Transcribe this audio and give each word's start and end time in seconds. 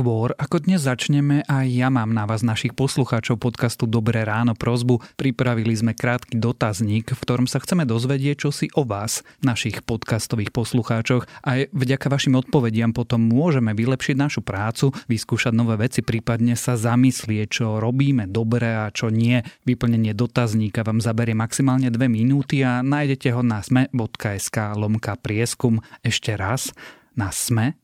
Skôr 0.00 0.32
ako 0.40 0.64
dnes 0.64 0.88
začneme, 0.88 1.44
aj 1.44 1.66
ja 1.68 1.92
mám 1.92 2.16
na 2.16 2.24
vás 2.24 2.40
našich 2.40 2.72
poslucháčov 2.72 3.36
podcastu 3.36 3.84
Dobré 3.84 4.24
ráno 4.24 4.56
prozbu. 4.56 5.04
Pripravili 5.20 5.76
sme 5.76 5.92
krátky 5.92 6.40
dotazník, 6.40 7.12
v 7.12 7.20
ktorom 7.20 7.44
sa 7.44 7.60
chceme 7.60 7.84
dozvedieť, 7.84 8.48
čo 8.48 8.48
si 8.48 8.72
o 8.72 8.88
vás, 8.88 9.20
našich 9.44 9.84
podcastových 9.84 10.56
poslucháčoch. 10.56 11.28
Aj 11.44 11.68
vďaka 11.76 12.08
vašim 12.08 12.32
odpovediam 12.32 12.96
potom 12.96 13.28
môžeme 13.28 13.76
vylepšiť 13.76 14.16
našu 14.16 14.40
prácu, 14.40 14.96
vyskúšať 15.04 15.52
nové 15.52 15.76
veci, 15.76 16.00
prípadne 16.00 16.56
sa 16.56 16.80
zamyslieť, 16.80 17.60
čo 17.60 17.76
robíme 17.76 18.24
dobre 18.24 18.72
a 18.72 18.88
čo 18.88 19.12
nie. 19.12 19.44
Vyplnenie 19.68 20.16
dotazníka 20.16 20.80
vám 20.80 21.04
zaberie 21.04 21.36
maximálne 21.36 21.92
dve 21.92 22.08
minúty 22.08 22.64
a 22.64 22.80
nájdete 22.80 23.36
ho 23.36 23.44
na 23.44 23.60
sme.sk 23.60 24.80
lomka 24.80 25.20
prieskum. 25.20 25.84
Ešte 26.00 26.40
raz 26.40 26.72
na 27.12 27.28
sme 27.36 27.76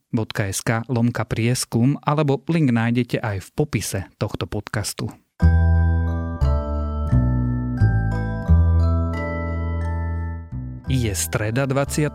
lomka 0.89 1.29
prieskum 1.29 2.01
alebo 2.01 2.41
link 2.49 2.73
nájdete 2.73 3.21
aj 3.21 3.37
v 3.45 3.49
popise 3.53 4.01
tohto 4.17 4.49
podcastu. 4.49 5.13
Je 10.87 11.11
streda 11.19 11.67
27. 11.67 12.15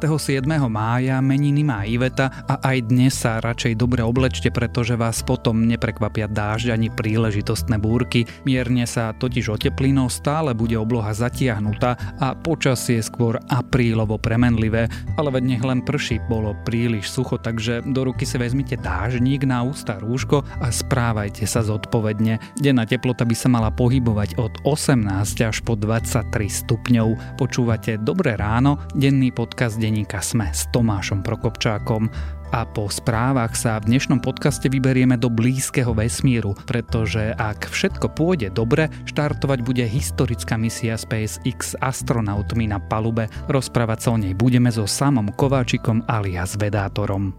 mája, 0.71 1.19
meniny 1.19 1.59
má 1.59 1.83
Iveta 1.83 2.31
a 2.47 2.55
aj 2.71 2.87
dnes 2.87 3.11
sa 3.11 3.43
radšej 3.43 3.75
dobre 3.75 3.99
oblečte, 3.99 4.47
pretože 4.47 4.95
vás 4.95 5.19
potom 5.27 5.67
neprekvapia 5.67 6.31
dážď 6.31 6.79
ani 6.79 6.87
príležitostné 6.87 7.75
búrky. 7.75 8.23
Mierne 8.47 8.87
sa 8.87 9.11
totiž 9.11 9.59
oteplí, 9.59 9.91
no 9.91 10.07
stále 10.07 10.55
bude 10.55 10.79
obloha 10.79 11.11
zatiahnutá 11.11 11.99
a 12.15 12.31
počasie 12.31 13.03
skôr 13.03 13.43
aprílovo 13.51 14.15
premenlivé. 14.15 14.87
Ale 15.19 15.35
veď 15.35 15.43
nech 15.51 15.63
len 15.67 15.83
prší, 15.83 16.23
bolo 16.31 16.55
príliš 16.63 17.11
sucho, 17.11 17.35
takže 17.43 17.83
do 17.83 18.07
ruky 18.07 18.23
si 18.23 18.39
vezmite 18.39 18.79
dážnik 18.79 19.43
na 19.43 19.67
ústa 19.67 19.99
rúško 19.99 20.47
a 20.63 20.71
správajte 20.71 21.43
sa 21.43 21.59
zodpovedne. 21.59 22.39
Denná 22.55 22.87
teplota 22.87 23.27
by 23.27 23.35
sa 23.35 23.51
mala 23.51 23.67
pohybovať 23.67 24.39
od 24.39 24.63
18 24.63 25.11
až 25.43 25.59
po 25.59 25.75
23 25.75 26.31
stupňov. 26.47 27.35
Počúvate 27.35 27.99
Dobré 27.99 28.39
ráno 28.39 28.60
ráno, 28.61 28.77
denný 28.93 29.33
podcast 29.33 29.81
denníka 29.81 30.21
Sme 30.21 30.53
s 30.53 30.69
Tomášom 30.69 31.25
Prokopčákom. 31.25 32.13
A 32.53 32.61
po 32.61 32.85
správach 32.93 33.57
sa 33.57 33.81
v 33.81 33.89
dnešnom 33.89 34.21
podcaste 34.21 34.69
vyberieme 34.69 35.17
do 35.17 35.33
blízkeho 35.33 35.97
vesmíru, 35.97 36.53
pretože 36.69 37.33
ak 37.41 37.65
všetko 37.65 38.13
pôjde 38.13 38.53
dobre, 38.53 38.85
štartovať 39.09 39.65
bude 39.65 39.81
historická 39.81 40.61
misia 40.61 40.93
SpaceX 40.93 41.73
astronautmi 41.81 42.69
na 42.69 42.77
palube. 42.77 43.33
Rozprávať 43.49 43.97
sa 43.97 44.09
o 44.13 44.21
nej 44.21 44.37
budeme 44.37 44.69
so 44.69 44.85
samom 44.85 45.33
Kováčikom 45.33 46.05
alias 46.05 46.53
Vedátorom. 46.53 47.33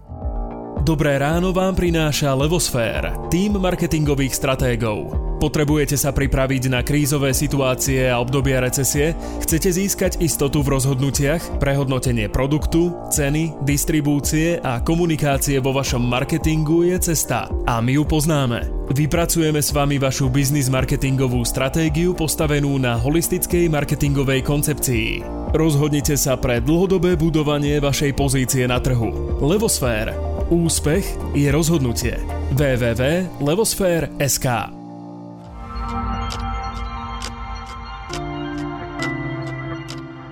Dobré 0.83 1.15
ráno 1.23 1.55
vám 1.55 1.79
prináša 1.79 2.35
Levosfér, 2.35 3.31
tým 3.31 3.63
marketingových 3.63 4.35
stratégov. 4.35 5.32
Potrebujete 5.43 5.99
sa 5.99 6.15
pripraviť 6.15 6.71
na 6.71 6.87
krízové 6.87 7.35
situácie 7.35 8.07
a 8.07 8.23
obdobia 8.23 8.63
recesie? 8.63 9.11
Chcete 9.43 9.75
získať 9.75 10.23
istotu 10.23 10.63
v 10.63 10.79
rozhodnutiach, 10.79 11.59
prehodnotenie 11.59 12.31
produktu, 12.31 12.95
ceny, 13.11 13.51
distribúcie 13.67 14.63
a 14.63 14.79
komunikácie 14.79 15.59
vo 15.59 15.75
vašom 15.75 15.99
marketingu 15.99 16.87
je 16.87 17.11
cesta. 17.11 17.51
A 17.67 17.83
my 17.83 17.99
ju 17.99 18.07
poznáme. 18.07 18.87
Vypracujeme 18.95 19.59
s 19.59 19.75
vami 19.75 19.99
vašu 19.99 20.31
biznis 20.31 20.71
marketingovú 20.71 21.43
stratégiu 21.43 22.15
postavenú 22.15 22.79
na 22.79 22.95
holistickej 22.95 23.67
marketingovej 23.67 24.47
koncepcii. 24.47 25.27
Rozhodnite 25.51 26.15
sa 26.15 26.39
pre 26.39 26.63
dlhodobé 26.63 27.19
budovanie 27.19 27.83
vašej 27.83 28.15
pozície 28.15 28.63
na 28.63 28.79
trhu. 28.79 29.11
Levosfér. 29.43 30.15
Úspech 30.47 31.35
je 31.35 31.51
rozhodnutie. 31.51 32.15
www.levosfér.sk 32.55 34.82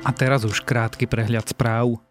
A 0.01 0.09
teraz 0.09 0.41
už 0.44 0.66
krátky 0.66 1.06
prehľad 1.06 1.53
správ. 1.53 2.01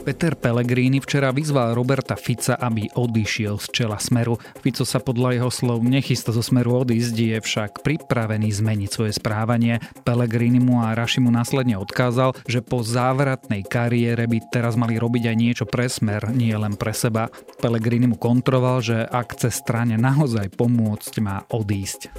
Peter 0.00 0.32
Pellegrini 0.32 0.98
včera 0.98 1.28
vyzval 1.30 1.76
Roberta 1.76 2.16
Fica, 2.16 2.56
aby 2.56 2.88
odišiel 2.88 3.60
z 3.60 3.66
čela 3.70 4.00
Smeru. 4.00 4.40
Fico 4.64 4.82
sa 4.82 4.98
podľa 4.98 5.36
jeho 5.38 5.50
slov 5.52 5.84
nechystá 5.84 6.32
zo 6.32 6.40
Smeru 6.40 6.82
odísť, 6.82 7.14
je 7.14 7.38
však 7.38 7.84
pripravený 7.84 8.48
zmeniť 8.48 8.90
svoje 8.90 9.12
správanie. 9.14 9.78
Pellegrini 10.02 10.58
mu 10.58 10.80
a 10.80 10.96
Rašimu 10.96 11.28
následne 11.28 11.76
odkázal, 11.78 12.32
že 12.48 12.64
po 12.64 12.80
závratnej 12.80 13.62
kariére 13.62 14.24
by 14.24 14.50
teraz 14.50 14.74
mali 14.74 14.96
robiť 14.96 15.30
aj 15.30 15.36
niečo 15.36 15.64
pre 15.68 15.86
Smer, 15.86 16.32
nie 16.32 16.56
len 16.56 16.74
pre 16.74 16.96
seba. 16.96 17.28
Pellegrini 17.60 18.08
mu 18.08 18.16
kontroval, 18.16 18.80
že 18.80 19.04
ak 19.04 19.36
chce 19.36 19.52
strane 19.52 20.00
naozaj 20.00 20.50
pomôcť, 20.56 21.12
má 21.22 21.44
odísť. 21.52 22.10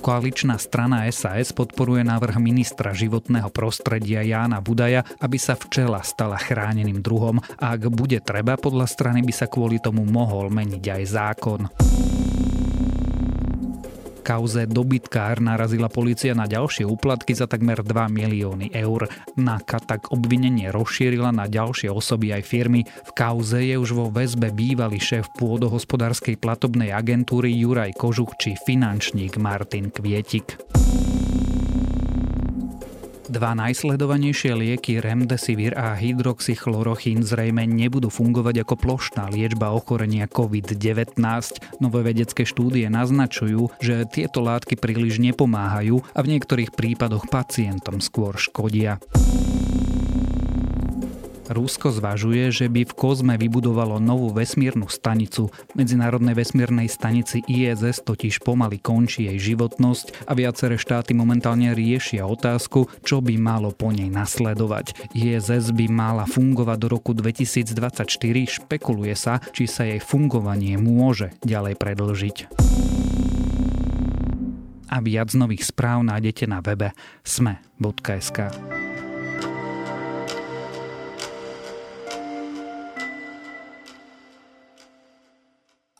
Koaličná 0.00 0.56
strana 0.56 1.04
SAS 1.12 1.52
podporuje 1.52 2.00
návrh 2.00 2.40
ministra 2.40 2.96
životného 2.96 3.52
prostredia 3.52 4.24
Jána 4.24 4.64
Budaja, 4.64 5.04
aby 5.20 5.36
sa 5.36 5.52
včela 5.52 6.00
stala 6.00 6.40
chráneným 6.40 7.04
druhom. 7.04 7.36
A 7.60 7.76
ak 7.76 7.92
bude 7.92 8.16
treba, 8.24 8.56
podľa 8.56 8.88
strany 8.88 9.20
by 9.20 9.32
sa 9.36 9.44
kvôli 9.44 9.76
tomu 9.76 10.08
mohol 10.08 10.48
meniť 10.48 10.84
aj 10.88 11.02
zákon 11.04 11.60
kauze 14.20 14.68
dobytkár 14.68 15.42
narazila 15.42 15.90
policia 15.90 16.36
na 16.36 16.46
ďalšie 16.46 16.86
úplatky 16.86 17.34
za 17.34 17.50
takmer 17.50 17.82
2 17.82 18.12
milióny 18.12 18.70
eur. 18.70 19.10
Naka 19.34 19.82
tak 19.82 20.12
obvinenie 20.14 20.70
rozšírila 20.70 21.34
na 21.34 21.50
ďalšie 21.50 21.90
osoby 21.90 22.36
aj 22.36 22.42
firmy. 22.46 22.86
V 22.86 23.10
kauze 23.16 23.64
je 23.64 23.74
už 23.80 23.90
vo 23.96 24.06
väzbe 24.12 24.54
bývalý 24.54 25.02
šéf 25.02 25.32
pôdohospodárskej 25.40 26.38
platobnej 26.38 26.94
agentúry 26.94 27.50
Juraj 27.56 27.96
Kožuch 27.98 28.36
či 28.38 28.54
finančník 28.54 29.40
Martin 29.40 29.90
Kvietik. 29.90 30.60
Dva 33.30 33.54
najsledovanejšie 33.54 34.58
lieky 34.58 34.98
Remdesivir 34.98 35.78
a 35.78 35.94
hydroxychlorochín 35.94 37.22
zrejme 37.22 37.62
nebudú 37.62 38.10
fungovať 38.10 38.66
ako 38.66 38.74
plošná 38.74 39.30
liečba 39.30 39.70
ochorenia 39.70 40.26
COVID-19. 40.26 41.14
Nové 41.78 42.00
vedecké 42.02 42.42
štúdie 42.42 42.90
naznačujú, 42.90 43.70
že 43.78 44.02
tieto 44.10 44.42
látky 44.42 44.74
príliš 44.74 45.22
nepomáhajú 45.22 46.02
a 46.10 46.18
v 46.26 46.30
niektorých 46.34 46.74
prípadoch 46.74 47.30
pacientom 47.30 48.02
skôr 48.02 48.34
škodia. 48.34 48.98
Rusko 51.50 51.90
zvažuje, 51.90 52.54
že 52.54 52.70
by 52.70 52.86
v 52.86 52.94
Kozme 52.94 53.34
vybudovalo 53.34 53.98
novú 53.98 54.30
vesmírnu 54.30 54.86
stanicu. 54.86 55.50
Medzinárodnej 55.74 56.38
vesmírnej 56.38 56.86
stanici 56.86 57.42
ISS 57.50 58.06
totiž 58.06 58.38
pomaly 58.46 58.78
končí 58.78 59.26
jej 59.26 59.52
životnosť 59.52 60.30
a 60.30 60.38
viaceré 60.38 60.78
štáty 60.78 61.10
momentálne 61.10 61.74
riešia 61.74 62.22
otázku, 62.22 62.86
čo 63.02 63.18
by 63.18 63.34
malo 63.34 63.74
po 63.74 63.90
nej 63.90 64.06
nasledovať. 64.06 65.10
ISS 65.10 65.74
by 65.74 65.90
mala 65.90 66.22
fungovať 66.30 66.78
do 66.78 66.86
roku 66.86 67.18
2024, 67.18 68.06
špekuluje 68.46 69.18
sa, 69.18 69.42
či 69.50 69.66
sa 69.66 69.82
jej 69.82 69.98
fungovanie 69.98 70.78
môže 70.78 71.34
ďalej 71.42 71.74
predlžiť 71.74 72.36
a 74.90 74.98
viac 74.98 75.30
nových 75.38 75.70
správ 75.70 76.02
nájdete 76.02 76.50
na 76.50 76.58
webe 76.58 76.90
sme.sk. 77.22 78.50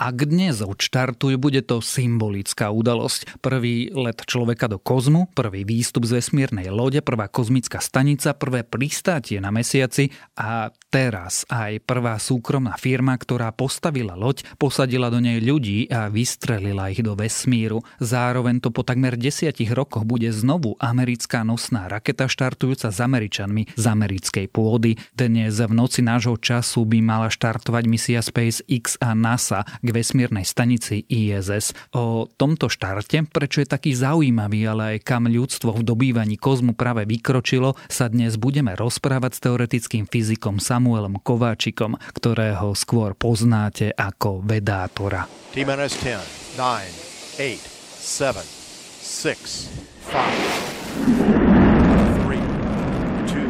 Ak 0.00 0.24
dnes 0.24 0.64
odštartujú, 0.64 1.36
bude 1.36 1.60
to 1.60 1.84
symbolická 1.84 2.72
udalosť. 2.72 3.36
Prvý 3.44 3.92
let 3.92 4.24
človeka 4.24 4.64
do 4.64 4.80
kozmu, 4.80 5.28
prvý 5.36 5.68
výstup 5.68 6.08
z 6.08 6.16
vesmírnej 6.16 6.72
lode, 6.72 7.04
prvá 7.04 7.28
kozmická 7.28 7.84
stanica, 7.84 8.32
prvé 8.32 8.64
pristátie 8.64 9.36
na 9.44 9.52
mesiaci 9.52 10.08
a 10.40 10.72
teraz 10.90 11.46
aj 11.46 11.86
prvá 11.86 12.18
súkromná 12.18 12.74
firma, 12.74 13.14
ktorá 13.14 13.54
postavila 13.54 14.18
loď, 14.18 14.42
posadila 14.58 15.06
do 15.08 15.22
nej 15.22 15.38
ľudí 15.38 15.86
a 15.86 16.10
vystrelila 16.10 16.90
ich 16.90 17.00
do 17.00 17.14
vesmíru. 17.14 17.80
Zároveň 18.02 18.58
to 18.58 18.74
po 18.74 18.82
takmer 18.82 19.14
desiatich 19.14 19.70
rokoch 19.70 20.02
bude 20.02 20.28
znovu 20.34 20.74
americká 20.82 21.46
nosná 21.46 21.86
raketa 21.86 22.26
štartujúca 22.26 22.90
s 22.90 22.98
Američanmi 22.98 23.70
z 23.78 23.84
americkej 23.86 24.50
pôdy. 24.50 24.98
Dnes 25.14 25.62
v 25.62 25.70
noci 25.70 26.02
nášho 26.02 26.34
času 26.34 26.82
by 26.82 26.98
mala 26.98 27.30
štartovať 27.30 27.84
misia 27.86 28.20
SpaceX 28.20 28.98
a 28.98 29.14
NASA, 29.14 29.62
k 29.78 29.88
vesmírnej 29.94 30.42
stanici 30.42 31.06
ISS. 31.06 31.72
O 31.94 32.26
tomto 32.26 32.66
štarte, 32.66 33.30
prečo 33.30 33.62
je 33.62 33.70
taký 33.70 33.94
zaujímavý, 33.94 34.66
ale 34.66 34.82
aj 34.98 35.06
kam 35.06 35.30
ľudstvo 35.30 35.70
v 35.78 35.86
dobývaní 35.86 36.34
kozmu 36.34 36.74
práve 36.74 37.06
vykročilo, 37.06 37.78
sa 37.86 38.10
dnes 38.10 38.34
budeme 38.34 38.74
rozprávať 38.74 39.38
s 39.38 39.42
teoretickým 39.46 40.04
fyzikom 40.10 40.58
Samuelom 40.80 41.20
Kováčikom, 41.20 42.00
ktorého 42.16 42.72
skôr 42.72 43.12
poznáte 43.12 43.92
ako 43.92 44.40
vedátora. 44.40 45.28
TMNS 45.52 45.92
10, 46.56 46.56
9, 46.56 47.36
8, 47.36 47.60
7, 48.00 48.40
6, 48.40 49.76
5, 50.08 50.24
3, 52.24 52.40
2, 53.28 53.44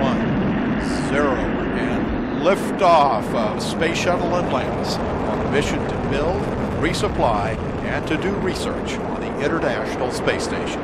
1, 0.00 1.12
0 1.12 1.28
and 1.76 2.08
liftoff 2.40 3.28
of 3.36 3.60
Space 3.60 4.00
Shuttle 4.00 4.32
Atlantis 4.32 4.96
on 5.28 5.44
a 5.44 5.48
mission 5.52 5.76
to 5.92 5.96
build, 6.08 6.40
resupply, 6.80 7.52
and 7.84 8.00
to 8.08 8.16
do 8.16 8.32
research 8.40 8.96
on 9.12 9.20
the 9.20 9.28
International 9.44 10.08
Space 10.08 10.48
Station. 10.48 10.80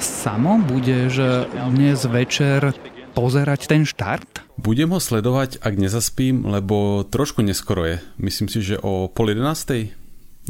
Samo 0.00 0.64
budeš 0.64 1.20
dnes 1.76 2.04
večer 2.08 2.72
pozerať 3.14 3.70
ten 3.70 3.86
štart? 3.86 4.42
Budem 4.58 4.90
ho 4.90 4.98
sledovať, 4.98 5.62
ak 5.62 5.74
nezaspím, 5.78 6.42
lebo 6.44 7.06
trošku 7.06 7.46
neskoro 7.46 7.86
je. 7.86 7.96
Myslím 8.18 8.50
si, 8.50 8.60
že 8.60 8.76
o 8.82 9.06
pol 9.06 9.30
jedenástej 9.30 9.94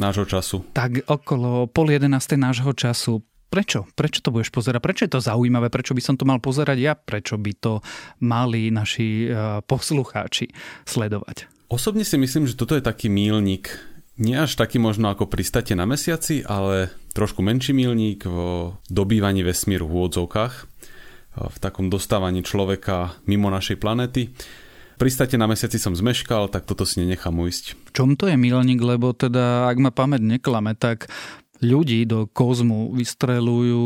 nášho 0.01 0.25
času. 0.25 0.65
Tak 0.73 1.05
okolo 1.07 1.69
pol 1.69 1.93
jedenástej 1.93 2.41
nášho 2.41 2.73
času. 2.73 3.23
Prečo? 3.53 3.87
Prečo 3.95 4.19
to 4.19 4.35
budeš 4.35 4.51
pozerať? 4.51 4.81
Prečo 4.83 5.03
je 5.07 5.13
to 5.15 5.23
zaujímavé? 5.23 5.71
Prečo 5.71 5.95
by 5.95 6.03
som 6.03 6.19
to 6.19 6.27
mal 6.27 6.43
pozerať 6.43 6.79
ja? 6.81 6.99
Prečo 6.99 7.39
by 7.39 7.53
to 7.55 7.79
mali 8.25 8.75
naši 8.75 9.31
eh, 9.31 9.63
poslucháči 9.63 10.51
sledovať? 10.89 11.47
Osobne 11.71 12.03
si 12.03 12.19
myslím, 12.19 12.51
že 12.51 12.59
toto 12.59 12.75
je 12.75 12.83
taký 12.83 13.07
mílnik. 13.07 13.71
Nie 14.15 14.47
až 14.47 14.55
taký 14.55 14.79
možno 14.79 15.11
ako 15.11 15.27
pristate 15.27 15.75
na 15.75 15.91
mesiaci, 15.91 16.47
ale 16.47 16.95
trošku 17.19 17.43
menší 17.43 17.75
mílnik 17.75 18.23
v 18.23 18.39
dobývaní 18.87 19.43
vesmíru 19.43 19.91
v 19.91 20.07
úvodzovkách, 20.07 20.74
v 21.35 21.57
takom 21.59 21.91
dostávaní 21.91 22.47
človeka 22.47 23.19
mimo 23.27 23.51
našej 23.51 23.79
planety. 23.83 24.31
Pristate 24.95 25.35
na 25.35 25.51
mesiaci 25.51 25.83
som 25.83 25.91
zmeškal, 25.91 26.47
tak 26.47 26.71
toto 26.71 26.87
si 26.87 27.03
nenechám 27.03 27.35
ujsť. 27.35 27.65
V 27.75 27.91
čom 27.91 28.15
to 28.15 28.31
je 28.31 28.39
milník, 28.39 28.79
lebo 28.79 29.11
teda, 29.11 29.67
ak 29.67 29.77
ma 29.83 29.91
pamäť 29.91 30.23
neklame, 30.23 30.79
tak 30.79 31.11
ľudí 31.59 32.07
do 32.07 32.31
kozmu 32.31 32.95
vystrelujú 32.95 33.85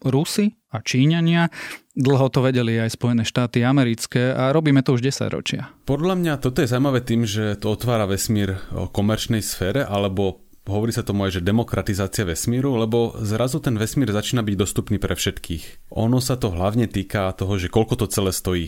Rusy 0.00 0.56
a 0.72 0.80
Číňania. 0.80 1.52
Dlho 1.92 2.32
to 2.32 2.40
vedeli 2.40 2.80
aj 2.80 2.96
Spojené 2.96 3.28
štáty 3.28 3.60
americké 3.60 4.32
a 4.32 4.48
robíme 4.56 4.80
to 4.80 4.96
už 4.96 5.04
10 5.04 5.28
ročia. 5.28 5.68
Podľa 5.84 6.16
mňa 6.16 6.32
toto 6.40 6.64
je 6.64 6.70
zaujímavé 6.72 7.04
tým, 7.04 7.28
že 7.28 7.60
to 7.60 7.76
otvára 7.76 8.08
vesmír 8.08 8.56
o 8.72 8.88
komerčnej 8.88 9.44
sfére, 9.44 9.84
alebo 9.84 10.40
hovorí 10.66 10.94
sa 10.94 11.02
tomu 11.02 11.26
aj, 11.26 11.40
že 11.40 11.48
demokratizácia 11.48 12.22
vesmíru, 12.22 12.78
lebo 12.78 13.18
zrazu 13.18 13.58
ten 13.58 13.74
vesmír 13.74 14.10
začína 14.10 14.46
byť 14.46 14.56
dostupný 14.58 14.96
pre 15.02 15.18
všetkých. 15.18 15.92
Ono 15.94 16.18
sa 16.22 16.38
to 16.38 16.54
hlavne 16.54 16.86
týka 16.86 17.34
toho, 17.34 17.58
že 17.58 17.72
koľko 17.72 18.04
to 18.04 18.06
celé 18.10 18.30
stojí. 18.30 18.66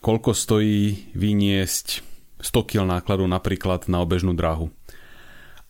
Koľko 0.00 0.32
stojí 0.32 1.12
vyniesť 1.12 2.02
100 2.40 2.68
kg 2.68 2.88
nákladu 2.88 3.28
napríklad 3.28 3.86
na 3.86 4.00
obežnú 4.00 4.32
dráhu. 4.32 4.72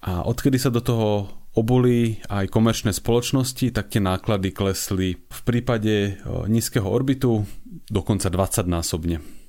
A 0.01 0.25
odkedy 0.25 0.57
sa 0.57 0.73
do 0.73 0.81
toho 0.81 1.29
oboli 1.51 2.23
aj 2.31 2.47
komerčné 2.47 2.95
spoločnosti, 2.95 3.75
tak 3.75 3.91
tie 3.91 3.99
náklady 3.99 4.55
klesli 4.55 5.19
v 5.19 5.41
prípade 5.43 6.23
nízkeho 6.47 6.87
orbitu 6.87 7.43
dokonca 7.91 8.31
20 8.31 8.71
násobne 8.71 9.40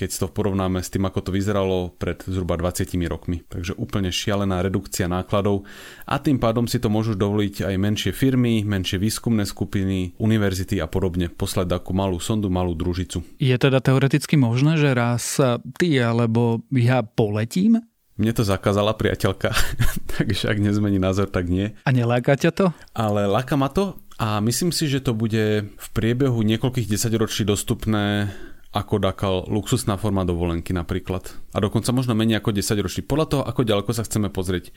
keď 0.00 0.24
to 0.24 0.32
porovnáme 0.32 0.80
s 0.80 0.88
tým, 0.88 1.04
ako 1.04 1.28
to 1.28 1.30
vyzeralo 1.36 1.92
pred 2.00 2.24
zhruba 2.24 2.56
20 2.56 2.88
rokmi. 3.04 3.44
Takže 3.44 3.76
úplne 3.76 4.08
šialená 4.08 4.64
redukcia 4.64 5.04
nákladov 5.04 5.68
a 6.08 6.16
tým 6.16 6.40
pádom 6.40 6.64
si 6.64 6.80
to 6.80 6.88
môžu 6.88 7.12
dovoliť 7.12 7.68
aj 7.68 7.74
menšie 7.76 8.12
firmy, 8.16 8.64
menšie 8.64 8.96
výskumné 8.96 9.44
skupiny, 9.44 10.16
univerzity 10.16 10.80
a 10.80 10.88
podobne 10.88 11.28
poslať 11.28 11.76
takú 11.76 11.92
malú 11.92 12.16
sondu, 12.16 12.48
malú 12.48 12.72
družicu. 12.72 13.20
Je 13.36 13.52
teda 13.60 13.84
teoreticky 13.84 14.40
možné, 14.40 14.80
že 14.80 14.96
raz 14.96 15.36
ty 15.76 16.00
alebo 16.00 16.64
ja 16.72 17.04
poletím 17.04 17.84
mne 18.20 18.36
to 18.36 18.44
zakázala 18.44 18.92
priateľka, 18.92 19.48
takže 20.20 20.52
ak 20.52 20.60
nezmení 20.60 21.00
názor, 21.00 21.32
tak 21.32 21.48
nie. 21.48 21.72
A 21.88 21.90
neláka 21.90 22.36
ťa 22.36 22.52
to? 22.52 22.66
Ale 22.92 23.24
láka 23.24 23.56
ma 23.56 23.72
to 23.72 23.96
a 24.20 24.44
myslím 24.44 24.76
si, 24.76 24.92
že 24.92 25.00
to 25.00 25.16
bude 25.16 25.64
v 25.64 25.88
priebehu 25.96 26.44
niekoľkých 26.44 26.92
desaťročí 26.92 27.48
dostupné 27.48 28.28
ako 28.70 29.02
taká 29.02 29.26
luxusná 29.50 29.98
forma 29.98 30.22
dovolenky 30.22 30.70
napríklad. 30.70 31.26
A 31.50 31.58
dokonca 31.58 31.90
možno 31.90 32.14
menej 32.14 32.38
ako 32.38 32.54
10 32.54 32.86
ročí. 32.86 33.00
Podľa 33.02 33.26
toho, 33.26 33.42
ako 33.42 33.66
ďaleko 33.66 33.90
sa 33.90 34.06
chceme 34.06 34.30
pozrieť. 34.30 34.70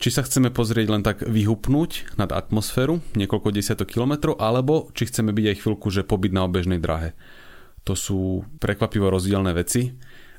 Či 0.00 0.08
sa 0.08 0.24
chceme 0.24 0.48
pozrieť 0.48 0.86
len 0.88 1.04
tak 1.04 1.20
vyhupnúť 1.20 2.16
nad 2.16 2.32
atmosféru, 2.32 3.00
niekoľko 3.12 3.52
desiatok 3.52 3.92
kilometrov, 3.92 4.40
alebo 4.40 4.88
či 4.96 5.08
chceme 5.08 5.36
byť 5.36 5.44
aj 5.52 5.56
chvíľku, 5.60 5.88
že 5.92 6.04
pobyt 6.08 6.32
na 6.32 6.48
obežnej 6.48 6.80
dráhe. 6.80 7.12
To 7.84 7.92
sú 7.92 8.44
prekvapivo 8.60 9.12
rozdielne 9.12 9.52
veci 9.52 9.92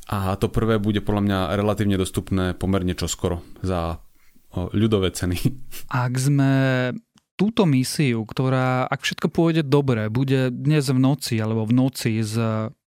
a 0.09 0.33
to 0.37 0.49
prvé 0.49 0.81
bude 0.81 1.01
podľa 1.05 1.23
mňa 1.23 1.39
relatívne 1.57 1.97
dostupné 2.01 2.53
pomerne 2.57 2.97
čoskoro 2.97 3.45
za 3.61 4.01
ľudové 4.73 5.13
ceny. 5.13 5.37
Ak 5.93 6.17
sme 6.17 6.51
túto 7.37 7.69
misiu, 7.69 8.25
ktorá, 8.25 8.89
ak 8.89 9.05
všetko 9.05 9.29
pôjde 9.29 9.61
dobre, 9.61 10.09
bude 10.09 10.49
dnes 10.49 10.89
v 10.89 10.97
noci 10.97 11.37
alebo 11.37 11.69
v 11.69 11.73
noci 11.77 12.25
z 12.25 12.33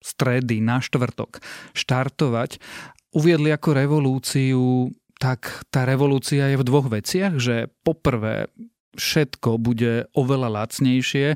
stredy 0.07 0.63
na 0.63 0.79
štvrtok 0.79 1.43
štartovať, 1.75 2.63
uviedli 3.11 3.51
ako 3.51 3.69
revolúciu, 3.75 4.95
tak 5.19 5.67
tá 5.75 5.83
revolúcia 5.83 6.53
je 6.53 6.61
v 6.61 6.67
dvoch 6.67 6.87
veciach, 6.87 7.41
že 7.43 7.73
poprvé 7.83 8.47
všetko 8.95 9.59
bude 9.59 10.07
oveľa 10.15 10.63
lacnejšie 10.63 11.35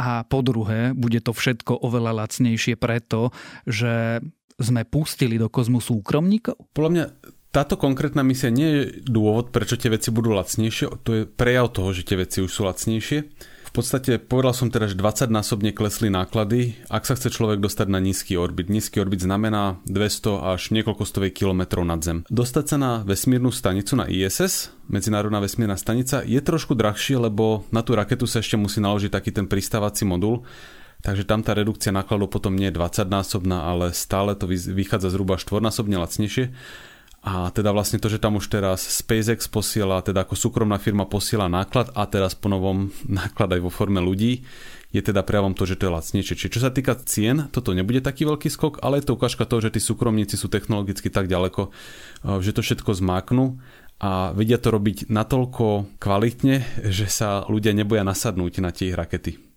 a 0.00 0.24
po 0.24 0.40
druhé 0.40 0.96
bude 0.96 1.20
to 1.20 1.36
všetko 1.36 1.76
oveľa 1.84 2.24
lacnejšie 2.24 2.80
preto, 2.80 3.32
že 3.68 4.24
sme 4.60 4.84
pustili 4.84 5.40
do 5.40 5.48
kozmu 5.48 5.80
súkromníkov? 5.80 6.56
Podľa 6.76 6.90
mňa 6.92 7.04
táto 7.50 7.74
konkrétna 7.80 8.22
misia 8.22 8.52
nie 8.52 8.68
je 8.68 8.82
dôvod, 9.04 9.52
prečo 9.52 9.74
tie 9.74 9.90
veci 9.92 10.12
budú 10.14 10.32
lacnejšie, 10.36 10.86
to 11.04 11.10
je 11.12 11.22
prejav 11.26 11.72
toho, 11.72 11.90
že 11.92 12.06
tie 12.06 12.16
veci 12.20 12.38
už 12.44 12.52
sú 12.52 12.62
lacnejšie. 12.64 13.26
V 13.70 13.78
podstate 13.78 14.18
povedal 14.18 14.50
som 14.50 14.66
teda, 14.66 14.90
že 14.90 14.98
20 14.98 15.30
násobne 15.30 15.70
klesli 15.70 16.10
náklady, 16.10 16.74
ak 16.90 17.06
sa 17.06 17.14
chce 17.14 17.30
človek 17.30 17.62
dostať 17.62 17.86
na 17.86 18.02
nízky 18.02 18.34
orbit. 18.34 18.66
Nízky 18.66 18.98
orbit 18.98 19.22
znamená 19.22 19.78
200 19.86 20.42
až 20.58 20.74
niekoľko 20.74 21.06
stovej 21.06 21.30
kilometrov 21.30 21.86
nad 21.86 22.02
Zem. 22.02 22.26
Dostať 22.26 22.64
sa 22.66 22.76
na 22.82 22.92
vesmírnu 23.06 23.54
stanicu 23.54 23.94
na 23.94 24.10
ISS, 24.10 24.74
Medzinárodná 24.90 25.38
vesmírna 25.38 25.78
stanica, 25.78 26.26
je 26.26 26.42
trošku 26.42 26.74
drahšie, 26.74 27.22
lebo 27.22 27.62
na 27.70 27.86
tú 27.86 27.94
raketu 27.94 28.26
sa 28.26 28.42
ešte 28.42 28.58
musí 28.58 28.82
naložiť 28.82 29.14
taký 29.14 29.30
ten 29.30 29.46
pristávací 29.46 30.02
modul, 30.02 30.42
Takže 31.00 31.24
tam 31.24 31.40
tá 31.40 31.56
redukcia 31.56 31.96
nákladov 31.96 32.28
potom 32.28 32.52
nie 32.52 32.68
je 32.68 32.76
20 32.76 33.08
násobná, 33.08 33.64
ale 33.64 33.96
stále 33.96 34.36
to 34.36 34.44
vychádza 34.50 35.08
zhruba 35.08 35.40
štvornásobne 35.40 35.96
lacnejšie. 35.96 36.52
A 37.20 37.52
teda 37.52 37.76
vlastne 37.76 38.00
to, 38.00 38.08
že 38.08 38.16
tam 38.16 38.40
už 38.40 38.48
teraz 38.48 38.80
SpaceX 38.80 39.44
posiela, 39.44 40.00
teda 40.00 40.24
ako 40.24 40.40
súkromná 40.40 40.80
firma 40.80 41.04
posiela 41.04 41.52
náklad 41.52 41.92
a 41.92 42.08
teraz 42.08 42.32
po 42.32 42.48
novom 42.48 42.88
náklad 43.04 43.56
aj 43.56 43.60
vo 43.60 43.68
forme 43.68 44.00
ľudí, 44.00 44.40
je 44.90 45.02
teda 45.04 45.22
prejavom 45.22 45.54
to, 45.54 45.68
že 45.68 45.78
to 45.78 45.86
je 45.86 45.94
lacnejšie. 45.94 46.34
Čiže 46.34 46.54
čo 46.58 46.64
sa 46.64 46.74
týka 46.74 46.98
cien, 47.06 47.46
toto 47.54 47.76
nebude 47.76 48.02
taký 48.02 48.26
veľký 48.26 48.50
skok, 48.50 48.82
ale 48.82 48.98
je 48.98 49.06
to 49.06 49.14
ukážka 49.14 49.46
toho, 49.46 49.62
že 49.62 49.70
tí 49.70 49.78
súkromníci 49.78 50.34
sú 50.34 50.50
technologicky 50.50 51.12
tak 51.12 51.28
ďaleko, 51.28 51.70
eh, 51.70 52.40
že 52.40 52.56
to 52.56 52.64
všetko 52.64 52.96
zmáknú 52.96 53.60
a 54.00 54.32
vedia 54.32 54.56
to 54.56 54.72
robiť 54.72 55.12
natoľko 55.12 56.00
kvalitne, 56.00 56.88
že 56.88 57.04
sa 57.12 57.44
ľudia 57.44 57.76
neboja 57.76 58.00
nasadnúť 58.00 58.64
na 58.64 58.72
tie 58.72 58.96
rakety. 58.96 59.49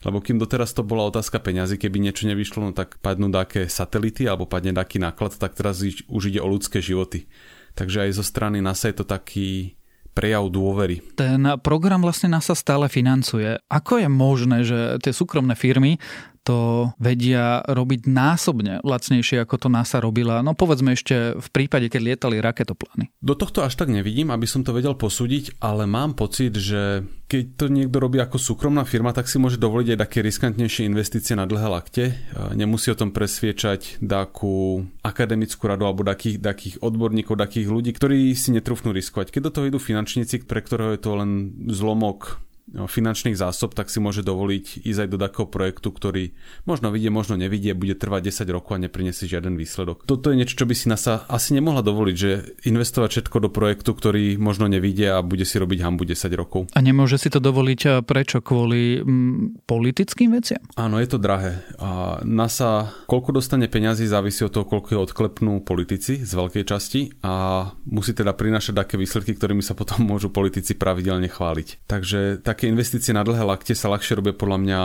Lebo 0.00 0.24
kým 0.24 0.40
doteraz 0.40 0.72
to 0.72 0.80
bola 0.80 1.12
otázka 1.12 1.36
peňazí, 1.44 1.76
keby 1.76 2.00
niečo 2.00 2.24
nevyšlo, 2.24 2.64
no 2.64 2.72
tak 2.72 2.96
padnú 3.04 3.28
také 3.28 3.68
satelity 3.68 4.24
alebo 4.24 4.48
padne 4.48 4.72
taký 4.72 4.96
náklad, 4.96 5.36
tak 5.36 5.52
teraz 5.52 5.84
už 5.84 6.22
ide 6.32 6.40
o 6.40 6.48
ľudské 6.48 6.80
životy. 6.80 7.28
Takže 7.76 8.08
aj 8.08 8.16
zo 8.16 8.24
strany 8.24 8.64
NASA 8.64 8.88
je 8.88 8.96
to 8.96 9.06
taký 9.06 9.76
prejav 10.10 10.50
dôvery. 10.50 10.98
Ten 11.14 11.46
program 11.62 12.02
vlastne 12.02 12.34
NASA 12.34 12.58
stále 12.58 12.90
financuje. 12.90 13.62
Ako 13.70 14.02
je 14.02 14.08
možné, 14.10 14.58
že 14.66 14.98
tie 14.98 15.14
súkromné 15.14 15.54
firmy 15.54 16.02
to 16.50 16.90
vedia 16.98 17.62
robiť 17.62 18.10
násobne 18.10 18.82
lacnejšie, 18.82 19.46
ako 19.46 19.54
to 19.54 19.68
NASA 19.70 20.02
robila. 20.02 20.42
No 20.42 20.58
povedzme 20.58 20.98
ešte 20.98 21.38
v 21.38 21.48
prípade, 21.54 21.86
keď 21.86 22.00
lietali 22.02 22.42
raketoplány. 22.42 23.14
Do 23.22 23.38
tohto 23.38 23.62
až 23.62 23.78
tak 23.78 23.86
nevidím, 23.86 24.34
aby 24.34 24.50
som 24.50 24.66
to 24.66 24.74
vedel 24.74 24.98
posúdiť, 24.98 25.62
ale 25.62 25.86
mám 25.86 26.18
pocit, 26.18 26.58
že 26.58 27.06
keď 27.30 27.44
to 27.54 27.64
niekto 27.70 28.02
robí 28.02 28.18
ako 28.18 28.42
súkromná 28.42 28.82
firma, 28.82 29.14
tak 29.14 29.30
si 29.30 29.38
môže 29.38 29.62
dovoliť 29.62 29.94
aj 29.94 29.98
také 30.02 30.18
riskantnejšie 30.26 30.90
investície 30.90 31.38
na 31.38 31.46
dlhé 31.46 31.70
lakte. 31.70 32.18
Nemusí 32.58 32.90
o 32.90 32.98
tom 32.98 33.14
presviečať 33.14 34.02
takú 34.02 34.82
akademickú 35.06 35.70
radu 35.70 35.86
alebo 35.86 36.02
takých, 36.02 36.42
takých 36.42 36.82
odborníkov, 36.82 37.38
takých 37.38 37.70
ľudí, 37.70 37.94
ktorí 37.94 38.34
si 38.34 38.50
netrúfnú 38.50 38.90
riskovať. 38.90 39.30
Keď 39.30 39.42
do 39.46 39.52
toho 39.54 39.68
idú 39.70 39.78
finančníci, 39.78 40.42
pre 40.42 40.58
ktorého 40.58 40.98
je 40.98 41.02
to 41.06 41.14
len 41.14 41.54
zlomok 41.70 42.42
finančných 42.74 43.36
zásob, 43.36 43.74
tak 43.74 43.90
si 43.90 43.98
môže 43.98 44.22
dovoliť 44.22 44.86
ísť 44.86 45.00
aj 45.06 45.08
do 45.10 45.18
takého 45.18 45.46
projektu, 45.50 45.90
ktorý 45.90 46.34
možno 46.64 46.94
vidie, 46.94 47.10
možno 47.10 47.34
nevidie, 47.34 47.74
bude 47.74 47.98
trvať 47.98 48.30
10 48.30 48.56
rokov 48.56 48.78
a 48.78 48.82
neprinesie 48.86 49.26
žiaden 49.26 49.58
výsledok. 49.58 50.06
Toto 50.06 50.30
je 50.30 50.38
niečo, 50.38 50.58
čo 50.62 50.68
by 50.68 50.74
si 50.74 50.86
NASA 50.86 51.26
asi 51.26 51.56
nemohla 51.56 51.82
dovoliť, 51.82 52.16
že 52.16 52.30
investovať 52.70 53.08
všetko 53.10 53.36
do 53.46 53.50
projektu, 53.50 53.90
ktorý 53.92 54.38
možno 54.38 54.70
nevidie 54.70 55.10
a 55.10 55.24
bude 55.24 55.42
si 55.42 55.58
robiť 55.58 55.82
hambu 55.82 56.06
10 56.06 56.30
rokov. 56.38 56.70
A 56.72 56.80
nemôže 56.80 57.18
si 57.18 57.28
to 57.28 57.42
dovoliť 57.42 58.06
prečo? 58.06 58.38
Kvôli 58.40 59.02
mm, 59.02 59.66
politickým 59.66 60.32
veciam? 60.32 60.62
Áno, 60.78 61.02
je 61.02 61.08
to 61.10 61.18
drahé. 61.18 61.60
A 61.82 62.22
NASA, 62.24 62.94
koľko 63.10 63.36
dostane 63.36 63.66
peňazí, 63.66 64.06
závisí 64.06 64.46
od 64.46 64.54
toho, 64.54 64.66
koľko 64.66 64.88
je 64.94 64.98
odklepnú 64.98 65.52
politici 65.66 66.22
z 66.22 66.32
veľkej 66.32 66.64
časti 66.64 67.00
a 67.26 67.66
musí 67.88 68.14
teda 68.14 68.32
prinašať 68.32 68.74
také 68.74 68.94
výsledky, 68.96 69.34
ktorými 69.36 69.64
sa 69.64 69.74
potom 69.74 70.04
môžu 70.06 70.32
politici 70.32 70.76
pravidelne 70.76 71.28
chváliť. 71.28 71.86
Takže 71.88 72.44
tak 72.44 72.59
také 72.60 72.76
investície 72.76 73.16
na 73.16 73.24
dlhé 73.24 73.40
lakte 73.40 73.72
sa 73.72 73.88
ľahšie 73.88 74.20
robia 74.20 74.36
podľa 74.36 74.60
mňa 74.60 74.80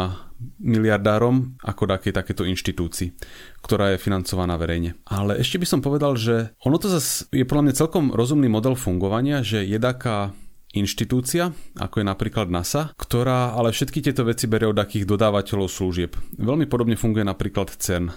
miliardárom 0.64 1.60
ako 1.60 1.92
také 1.92 2.16
takéto 2.16 2.48
inštitúcii, 2.48 3.12
ktorá 3.60 3.92
je 3.92 4.00
financovaná 4.00 4.56
verejne. 4.56 4.96
Ale 5.04 5.36
ešte 5.44 5.60
by 5.60 5.68
som 5.68 5.84
povedal, 5.84 6.16
že 6.16 6.56
ono 6.64 6.80
to 6.80 6.88
zase 6.88 7.28
je 7.36 7.44
podľa 7.44 7.68
mňa 7.68 7.74
celkom 7.76 8.16
rozumný 8.16 8.48
model 8.48 8.80
fungovania, 8.80 9.44
že 9.44 9.68
je 9.68 9.76
taká 9.76 10.32
inštitúcia, 10.72 11.52
ako 11.76 12.00
je 12.00 12.06
napríklad 12.08 12.48
NASA, 12.48 12.96
ktorá 12.96 13.52
ale 13.52 13.76
všetky 13.76 14.00
tieto 14.00 14.24
veci 14.24 14.48
berie 14.48 14.72
od 14.72 14.80
akých 14.80 15.04
dodávateľov 15.04 15.68
služieb. 15.68 16.16
Veľmi 16.40 16.72
podobne 16.72 16.96
funguje 16.96 17.28
napríklad 17.28 17.76
CERN. 17.76 18.08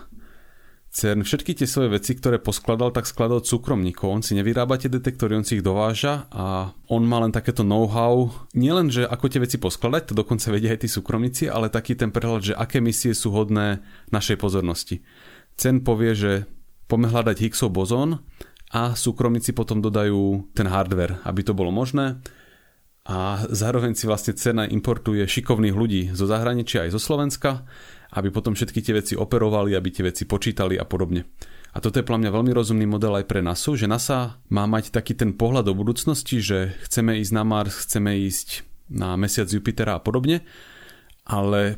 CERN 0.88 1.20
všetky 1.20 1.52
tie 1.52 1.68
svoje 1.68 1.92
veci, 2.00 2.16
ktoré 2.16 2.40
poskladal, 2.40 2.90
tak 2.96 3.04
skladal 3.04 3.44
súkromníkov. 3.44 4.08
On 4.08 4.22
si 4.24 4.32
nevyrába 4.32 4.80
tie 4.80 4.88
detektory, 4.88 5.36
on 5.36 5.44
si 5.44 5.60
ich 5.60 5.66
dováža 5.66 6.26
a 6.32 6.72
on 6.88 7.04
má 7.04 7.20
len 7.20 7.30
takéto 7.30 7.60
know-how. 7.60 8.32
Nielen, 8.56 8.88
že 8.88 9.04
ako 9.04 9.28
tie 9.28 9.44
veci 9.44 9.60
poskladať, 9.60 10.10
to 10.10 10.14
dokonca 10.16 10.48
vedia 10.48 10.72
aj 10.72 10.82
tí 10.82 10.88
súkromníci, 10.88 11.44
ale 11.46 11.68
taký 11.68 11.92
ten 11.92 12.08
prehľad, 12.08 12.52
že 12.52 12.54
aké 12.56 12.80
misie 12.80 13.12
sú 13.12 13.30
hodné 13.36 13.84
našej 14.08 14.40
pozornosti. 14.40 15.04
CERN 15.60 15.84
povie, 15.84 16.16
že 16.16 16.32
poďme 16.88 17.12
hľadať 17.12 17.36
Higgsov 17.36 17.68
bozón 17.68 18.24
a 18.72 18.96
súkromníci 18.96 19.52
potom 19.52 19.84
dodajú 19.84 20.50
ten 20.56 20.66
hardware, 20.72 21.20
aby 21.28 21.44
to 21.44 21.52
bolo 21.52 21.68
možné 21.68 22.16
a 23.08 23.40
zároveň 23.48 23.96
si 23.96 24.04
vlastne 24.04 24.36
cena 24.36 24.68
importuje 24.68 25.24
šikovných 25.24 25.72
ľudí 25.72 26.02
zo 26.12 26.28
zahraničia 26.28 26.84
aj 26.84 26.92
zo 26.92 27.00
Slovenska, 27.00 27.64
aby 28.12 28.28
potom 28.28 28.52
všetky 28.52 28.84
tie 28.84 28.94
veci 29.00 29.14
operovali, 29.16 29.72
aby 29.72 29.88
tie 29.88 30.04
veci 30.04 30.28
počítali 30.28 30.76
a 30.76 30.84
podobne. 30.84 31.24
A 31.72 31.80
toto 31.80 32.00
je 32.00 32.04
podľa 32.04 32.28
mňa 32.28 32.36
veľmi 32.36 32.52
rozumný 32.52 32.86
model 32.88 33.16
aj 33.20 33.28
pre 33.28 33.40
NASA, 33.40 33.72
že 33.76 33.88
NASA 33.88 34.40
má 34.52 34.64
mať 34.68 34.92
taký 34.92 35.16
ten 35.16 35.36
pohľad 35.36 35.68
do 35.68 35.74
budúcnosti, 35.76 36.40
že 36.40 36.76
chceme 36.84 37.16
ísť 37.20 37.32
na 37.32 37.44
Mars, 37.44 37.84
chceme 37.88 38.12
ísť 38.28 38.64
na 38.88 39.16
mesiac 39.20 39.48
Jupitera 39.48 40.00
a 40.00 40.04
podobne, 40.04 40.44
ale 41.28 41.76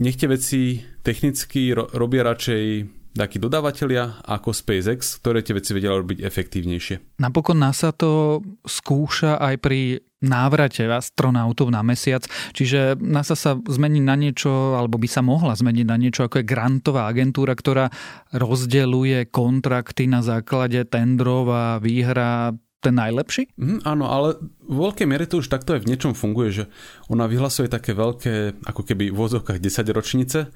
nech 0.00 0.20
tie 0.20 0.28
veci 0.28 0.84
technicky 1.00 1.72
ro- 1.72 1.88
robia 1.96 2.28
radšej 2.28 2.64
takí 3.12 3.36
dodávateľia 3.36 4.24
ako 4.24 4.56
SpaceX, 4.56 5.20
ktoré 5.20 5.44
tie 5.44 5.56
veci 5.56 5.76
vedia 5.76 5.92
robiť 5.92 6.24
efektívnejšie. 6.24 7.20
Napokon 7.20 7.60
NASA 7.60 7.92
to 7.92 8.40
skúša 8.64 9.36
aj 9.36 9.54
pri 9.60 9.80
návrate 10.22 10.86
astronautov 10.86 11.68
na 11.68 11.82
mesiac, 11.82 12.24
čiže 12.54 12.96
NASA 13.02 13.34
sa 13.34 13.58
zmení 13.58 13.98
na 13.98 14.14
niečo, 14.14 14.78
alebo 14.78 14.96
by 14.96 15.08
sa 15.10 15.20
mohla 15.20 15.52
zmeniť 15.58 15.86
na 15.86 15.98
niečo 15.98 16.24
ako 16.24 16.40
je 16.40 16.48
grantová 16.48 17.10
agentúra, 17.10 17.52
ktorá 17.52 17.90
rozdeluje 18.32 19.28
kontrakty 19.28 20.06
na 20.06 20.22
základe 20.22 20.86
tendrov 20.86 21.50
a 21.50 21.64
výhra 21.82 22.54
ten 22.82 22.98
najlepší? 22.98 23.54
Mm, 23.54 23.86
áno, 23.86 24.10
ale 24.10 24.28
v 24.66 24.76
veľkej 24.90 25.06
miere 25.06 25.30
to 25.30 25.38
už 25.38 25.46
takto 25.46 25.78
aj 25.78 25.86
v 25.86 25.90
niečom 25.94 26.18
funguje, 26.18 26.50
že 26.50 26.64
ona 27.06 27.30
vyhlasuje 27.30 27.70
také 27.70 27.94
veľké, 27.94 28.66
ako 28.66 28.82
keby 28.82 29.14
v 29.14 29.16
vozovkách 29.16 29.62
10 29.62 29.86
ročnice, 29.94 30.50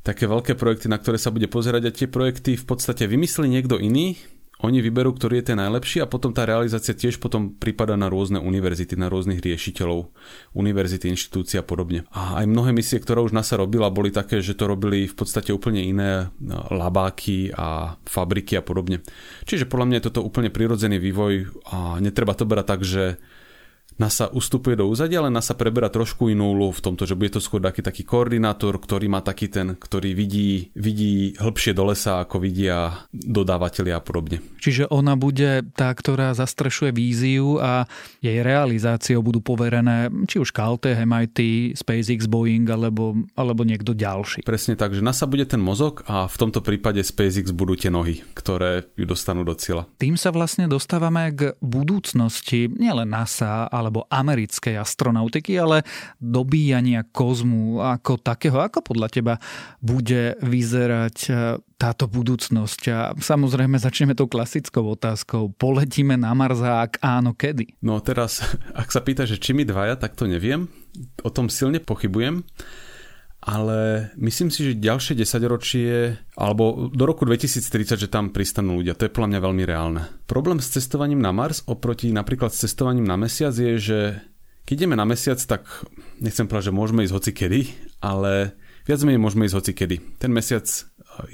také 0.00 0.24
veľké 0.24 0.56
projekty, 0.56 0.88
na 0.88 0.96
ktoré 0.96 1.20
sa 1.20 1.28
bude 1.28 1.46
pozerať 1.52 1.82
a 1.86 1.94
tie 1.94 2.08
projekty 2.08 2.56
v 2.56 2.64
podstate 2.64 3.04
vymyslí 3.04 3.46
niekto 3.46 3.76
iný, 3.76 4.16
oni 4.62 4.78
vyberú, 4.78 5.10
ktorý 5.18 5.42
je 5.42 5.52
ten 5.52 5.58
najlepší 5.58 6.02
a 6.02 6.10
potom 6.10 6.30
tá 6.30 6.46
realizácia 6.46 6.94
tiež 6.94 7.18
potom 7.18 7.50
prípada 7.50 7.98
na 7.98 8.06
rôzne 8.06 8.38
univerzity, 8.38 8.94
na 8.94 9.10
rôznych 9.10 9.42
riešiteľov, 9.42 10.14
univerzity, 10.54 11.10
inštitúcie 11.10 11.58
a 11.58 11.66
podobne. 11.66 12.06
A 12.14 12.38
aj 12.40 12.46
mnohé 12.46 12.70
misie, 12.70 13.02
ktoré 13.02 13.18
už 13.26 13.34
NASA 13.34 13.58
robila, 13.58 13.90
boli 13.90 14.14
také, 14.14 14.38
že 14.38 14.54
to 14.54 14.70
robili 14.70 15.10
v 15.10 15.14
podstate 15.18 15.50
úplne 15.50 15.82
iné 15.82 16.30
no, 16.38 16.62
labáky 16.70 17.50
a 17.50 17.98
fabriky 18.06 18.54
a 18.58 18.62
podobne. 18.62 19.02
Čiže 19.44 19.66
podľa 19.66 19.86
mňa 19.90 19.96
je 19.98 20.06
toto 20.06 20.22
úplne 20.22 20.54
prirodzený 20.54 21.02
vývoj 21.02 21.50
a 21.66 21.98
netreba 21.98 22.38
to 22.38 22.46
brať 22.46 22.66
tak, 22.66 22.80
že 22.86 23.18
NASA 23.96 24.28
ustupuje 24.32 24.76
do 24.78 24.88
úzadia, 24.88 25.20
ale 25.24 25.32
NASA 25.32 25.56
preberá 25.56 25.88
trošku 25.88 26.28
inú 26.28 26.52
úlohu 26.52 26.72
v 26.76 26.84
tomto, 26.84 27.08
že 27.08 27.16
bude 27.16 27.34
to 27.34 27.40
skôr 27.42 27.58
taký, 27.58 27.80
taký 27.82 28.02
koordinátor, 28.06 28.76
ktorý 28.76 29.08
má 29.08 29.24
taký 29.24 29.48
ten, 29.48 29.74
ktorý 29.74 30.12
vidí, 30.14 30.70
vidí 30.76 31.34
hĺbšie 31.40 31.72
do 31.72 31.88
lesa, 31.90 32.22
ako 32.22 32.36
vidia 32.38 33.08
dodávateľia 33.10 33.98
a 33.98 34.04
podobne. 34.04 34.38
Čiže 34.62 34.92
ona 34.92 35.18
bude 35.18 35.66
tá, 35.74 35.90
ktorá 35.90 36.36
zastrešuje 36.36 36.94
víziu 36.94 37.58
a 37.58 37.88
jej 38.22 38.38
realizáciou 38.44 39.24
budú 39.24 39.42
poverené 39.42 40.12
či 40.28 40.38
už 40.38 40.54
Caltech, 40.54 41.00
MIT, 41.02 41.72
SpaceX, 41.74 42.30
Boeing 42.30 42.68
alebo, 42.68 43.16
alebo 43.34 43.66
niekto 43.66 43.96
ďalší. 43.96 44.46
Presne 44.46 44.78
tak, 44.78 44.94
že 44.94 45.02
NASA 45.02 45.26
bude 45.26 45.48
ten 45.48 45.58
mozog 45.58 46.06
a 46.06 46.30
v 46.30 46.36
tomto 46.36 46.62
prípade 46.62 47.02
SpaceX 47.02 47.50
budú 47.50 47.74
tie 47.74 47.90
nohy, 47.90 48.22
ktoré 48.36 48.86
ju 48.94 49.08
dostanú 49.08 49.42
do 49.42 49.58
cieľa. 49.58 49.90
Tým 49.98 50.14
sa 50.14 50.30
vlastne 50.30 50.70
dostávame 50.70 51.34
k 51.34 51.58
budúcnosti 51.58 52.70
nielen 52.70 53.10
NASA, 53.10 53.66
ale 53.66 53.81
alebo 53.82 54.06
americkej 54.06 54.78
astronautiky, 54.78 55.58
ale 55.58 55.82
dobíjania 56.22 57.02
kozmu 57.02 57.82
ako 57.82 58.22
takého. 58.22 58.62
Ako 58.62 58.86
podľa 58.86 59.08
teba 59.10 59.34
bude 59.82 60.38
vyzerať 60.38 61.16
e, 61.26 61.30
táto 61.74 62.06
budúcnosť? 62.06 62.80
A 62.94 63.10
samozrejme 63.18 63.82
začneme 63.82 64.14
tou 64.14 64.30
klasickou 64.30 64.94
otázkou. 64.94 65.50
Poletíme 65.58 66.14
na 66.14 66.30
Mars 66.38 66.62
a 66.62 66.86
ak 66.86 67.02
áno, 67.02 67.34
kedy? 67.34 67.82
No 67.82 67.98
teraz, 67.98 68.38
ak 68.78 68.94
sa 68.94 69.02
pýta, 69.02 69.26
že 69.26 69.42
či 69.42 69.50
mi 69.50 69.66
dvaja, 69.66 69.98
tak 69.98 70.14
to 70.14 70.30
neviem. 70.30 70.70
O 71.26 71.34
tom 71.34 71.50
silne 71.50 71.82
pochybujem 71.82 72.46
ale 73.42 74.10
myslím 74.22 74.54
si, 74.54 74.70
že 74.70 74.78
ďalšie 74.78 75.18
10 75.18 75.50
ročie, 75.50 76.14
alebo 76.38 76.86
do 76.94 77.02
roku 77.02 77.26
2030, 77.26 77.98
že 77.98 78.08
tam 78.08 78.30
pristanú 78.30 78.78
ľudia, 78.78 78.94
to 78.94 79.10
je 79.10 79.14
podľa 79.14 79.34
mňa 79.34 79.40
veľmi 79.42 79.62
reálne. 79.66 80.02
Problém 80.30 80.62
s 80.62 80.70
cestovaním 80.70 81.18
na 81.18 81.34
Mars 81.34 81.66
oproti 81.66 82.14
napríklad 82.14 82.54
s 82.54 82.62
cestovaním 82.62 83.02
na 83.02 83.18
Mesiac 83.18 83.50
je, 83.50 83.74
že 83.82 83.98
keď 84.62 84.86
ideme 84.86 84.94
na 84.94 85.02
Mesiac, 85.02 85.42
tak 85.42 85.66
nechcem 86.22 86.46
povedať, 86.46 86.70
že 86.70 86.78
môžeme 86.78 87.02
ísť 87.02 87.14
hoci 87.18 87.30
kedy, 87.34 87.60
ale 87.98 88.54
viac 88.86 89.02
menej 89.02 89.18
môžeme 89.18 89.50
ísť 89.50 89.58
hoci 89.58 89.72
kedy. 89.74 89.96
Ten 90.22 90.30
Mesiac 90.30 90.66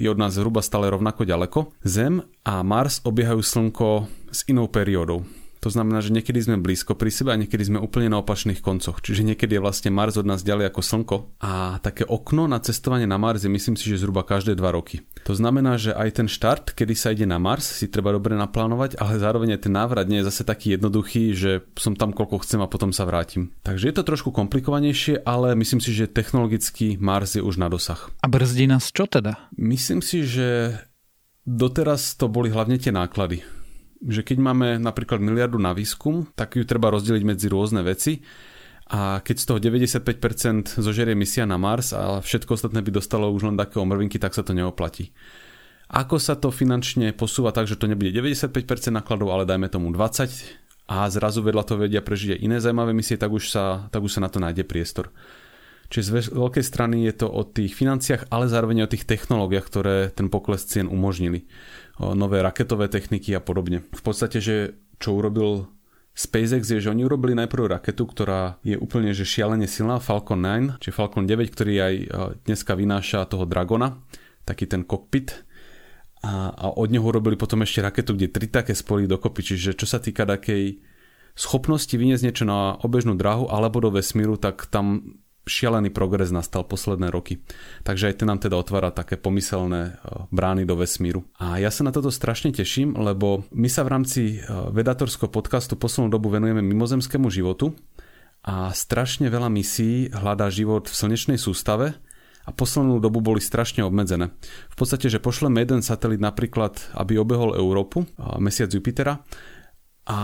je 0.01 0.09
od 0.09 0.17
nás 0.17 0.33
zhruba 0.33 0.65
stále 0.65 0.89
rovnako 0.89 1.29
ďaleko. 1.29 1.59
Zem 1.85 2.25
a 2.41 2.65
Mars 2.65 3.05
obiehajú 3.05 3.45
Slnko 3.45 4.09
s 4.33 4.49
inou 4.49 4.65
periódou. 4.65 5.23
To 5.59 5.67
znamená, 5.67 5.99
že 5.99 6.15
niekedy 6.15 6.39
sme 6.39 6.55
blízko 6.55 6.95
pri 6.95 7.11
sebe 7.11 7.35
a 7.35 7.39
niekedy 7.39 7.67
sme 7.67 7.83
úplne 7.83 8.07
na 8.07 8.23
opačných 8.23 8.63
koncoch. 8.63 9.03
Čiže 9.03 9.27
niekedy 9.27 9.59
je 9.59 9.63
vlastne 9.63 9.91
Mars 9.91 10.15
od 10.15 10.23
nás 10.23 10.39
ďalej 10.39 10.71
ako 10.71 10.81
Slnko. 10.81 11.17
A 11.43 11.83
také 11.83 12.07
okno 12.07 12.47
na 12.47 12.63
cestovanie 12.63 13.03
na 13.03 13.19
Mars 13.19 13.43
je 13.43 13.51
myslím 13.51 13.75
si, 13.75 13.91
že 13.91 13.99
zhruba 13.99 14.23
každé 14.23 14.55
dva 14.55 14.71
roky. 14.71 15.03
To 15.27 15.35
znamená, 15.35 15.75
že 15.75 15.91
aj 15.91 16.23
ten 16.23 16.27
štart, 16.31 16.71
kedy 16.71 16.93
sa 16.95 17.11
ide 17.11 17.27
na 17.27 17.35
Mars, 17.37 17.67
si 17.67 17.91
treba 17.91 18.15
dobre 18.15 18.39
naplánovať, 18.39 18.95
ale 19.03 19.19
zároveň 19.19 19.59
aj 19.59 19.67
ten 19.67 19.73
návrat 19.75 20.07
nie 20.07 20.23
je 20.23 20.31
zase 20.31 20.47
taký 20.47 20.79
jednoduchý, 20.79 21.35
že 21.35 21.51
som 21.75 21.93
tam 21.99 22.15
koľko 22.15 22.39
chcem 22.47 22.63
a 22.63 22.71
potom 22.71 22.95
sa 22.95 23.03
vrátim. 23.03 23.51
Takže 23.67 23.91
je 23.91 23.95
to 23.99 24.07
trošku 24.07 24.31
komplikovanejšie, 24.31 25.27
ale 25.27 25.59
myslím 25.59 25.83
si, 25.83 25.91
že 25.91 26.07
technologicky 26.07 26.95
Mars 26.95 27.35
je 27.35 27.43
už 27.43 27.59
na 27.59 27.67
dosah. 27.67 28.07
A 28.23 28.31
brzdí 28.31 28.63
nás 28.63 28.95
čo 28.95 29.11
teda? 29.11 29.51
Myslím 29.59 29.99
si, 29.99 30.23
že 30.23 30.79
doteraz 31.43 32.15
to 32.15 32.31
boli 32.31 32.47
hlavne 32.47 32.79
tie 32.79 32.95
náklady 32.95 33.58
že 33.99 34.23
keď 34.23 34.37
máme 34.39 34.67
napríklad 34.79 35.19
miliardu 35.19 35.59
na 35.59 35.75
výskum, 35.75 36.27
tak 36.35 36.55
ju 36.55 36.63
treba 36.63 36.87
rozdeliť 36.91 37.23
medzi 37.27 37.47
rôzne 37.51 37.83
veci 37.83 38.23
a 38.89 39.21
keď 39.21 39.35
z 39.37 39.45
toho 39.45 39.59
95% 39.61 40.81
zožerie 40.81 41.13
misia 41.13 41.45
na 41.45 41.61
Mars 41.61 41.93
a 41.93 42.23
všetko 42.23 42.57
ostatné 42.57 42.81
by 42.81 42.95
dostalo 42.95 43.29
už 43.29 43.53
len 43.53 43.57
také 43.59 43.77
omrvinky, 43.77 44.17
tak 44.17 44.33
sa 44.33 44.41
to 44.41 44.55
neoplatí. 44.55 45.13
Ako 45.89 46.17
sa 46.17 46.37
to 46.37 46.49
finančne 46.53 47.13
posúva 47.13 47.53
tak, 47.53 47.69
že 47.69 47.77
to 47.77 47.89
nebude 47.89 48.13
95% 48.13 48.49
nákladov, 48.93 49.29
ale 49.33 49.43
dajme 49.45 49.69
tomu 49.69 49.93
20% 49.93 50.89
a 50.89 51.05
zrazu 51.05 51.45
vedľa 51.45 51.63
to 51.69 51.77
vedia 51.77 52.01
prežiť 52.01 52.33
aj 52.33 52.39
iné 52.41 52.57
zaujímavé 52.57 52.97
misie, 52.97 53.13
tak 53.13 53.29
už 53.29 53.53
sa, 53.53 53.85
tak 53.93 54.01
už 54.01 54.17
sa 54.17 54.25
na 54.25 54.29
to 54.33 54.41
nájde 54.41 54.65
priestor. 54.65 55.13
Čiže 55.89 56.05
z 56.05 56.33
veľkej 56.33 56.65
strany 56.65 57.05
je 57.09 57.25
to 57.25 57.27
o 57.29 57.41
tých 57.45 57.73
financiách, 57.73 58.29
ale 58.29 58.49
zároveň 58.49 58.85
o 58.85 58.91
tých 58.91 59.09
technológiách, 59.09 59.65
ktoré 59.65 59.95
ten 60.13 60.29
pokles 60.29 60.65
cien 60.65 60.85
umožnili 60.85 61.49
nové 61.99 62.39
raketové 62.39 62.87
techniky 62.87 63.35
a 63.35 63.43
podobne. 63.43 63.83
V 63.91 64.01
podstate, 64.01 64.39
že 64.39 64.79
čo 64.99 65.19
urobil 65.19 65.67
SpaceX 66.15 66.67
je, 66.67 66.83
že 66.83 66.91
oni 66.91 67.07
urobili 67.07 67.31
najprv 67.31 67.79
raketu, 67.79 68.03
ktorá 68.03 68.59
je 68.59 68.75
úplne 68.75 69.15
že 69.15 69.23
šialene 69.23 69.67
silná, 69.67 70.03
Falcon 70.03 70.43
9, 70.43 70.83
či 70.83 70.91
Falcon 70.91 71.23
9, 71.23 71.47
ktorý 71.47 71.73
aj 71.79 71.95
dneska 72.43 72.75
vynáša 72.75 73.23
toho 73.27 73.47
Dragona, 73.47 74.03
taký 74.43 74.67
ten 74.67 74.83
kokpit. 74.83 75.47
A, 76.19 76.51
a 76.51 76.65
od 76.75 76.91
neho 76.91 77.07
urobili 77.07 77.39
potom 77.39 77.63
ešte 77.63 77.79
raketu, 77.79 78.11
kde 78.11 78.27
tri 78.27 78.51
také 78.51 78.75
spoli 78.75 79.07
dokopy. 79.07 79.55
Čiže 79.55 79.79
čo 79.79 79.87
sa 79.87 80.03
týka 80.03 80.27
takej 80.27 80.83
schopnosti 81.39 81.95
vyniesť 81.95 82.23
niečo 82.27 82.43
na 82.43 82.75
obežnú 82.83 83.15
dráhu 83.15 83.47
alebo 83.47 83.79
do 83.79 83.95
vesmíru, 83.95 84.35
tak 84.35 84.67
tam 84.67 85.15
šialený 85.47 85.89
progres 85.89 86.29
nastal 86.29 86.67
posledné 86.67 87.09
roky. 87.09 87.41
Takže 87.87 88.11
aj 88.11 88.15
ten 88.21 88.27
nám 88.27 88.39
teda 88.43 88.59
otvára 88.59 88.91
také 88.91 89.15
pomyselné 89.15 89.81
e, 89.81 89.91
brány 90.29 90.63
do 90.67 90.75
vesmíru. 90.75 91.25
A 91.39 91.57
ja 91.57 91.71
sa 91.71 91.87
na 91.87 91.95
toto 91.95 92.11
strašne 92.11 92.51
teším, 92.51 92.95
lebo 92.95 93.47
my 93.55 93.69
sa 93.71 93.87
v 93.87 93.91
rámci 93.95 94.21
e, 94.37 94.47
vedatorského 94.71 95.31
podcastu 95.31 95.79
poslednú 95.79 96.11
dobu 96.11 96.29
venujeme 96.29 96.61
mimozemskému 96.61 97.31
životu 97.31 97.73
a 98.43 98.71
strašne 98.71 99.27
veľa 99.27 99.51
misí 99.51 100.07
hľadá 100.11 100.47
život 100.47 100.87
v 100.87 100.95
slnečnej 100.95 101.39
sústave 101.39 101.95
a 102.47 102.49
poslednú 102.55 102.97
dobu 103.03 103.19
boli 103.19 103.43
strašne 103.43 103.83
obmedzené. 103.83 104.31
V 104.73 104.75
podstate, 104.79 105.11
že 105.11 105.21
pošleme 105.21 105.61
jeden 105.61 105.83
satelit 105.83 106.23
napríklad, 106.23 106.79
aby 106.95 107.19
obehol 107.19 107.53
Európu, 107.53 108.07
mesiac 108.41 108.71
Jupitera 108.71 109.21
a 110.09 110.19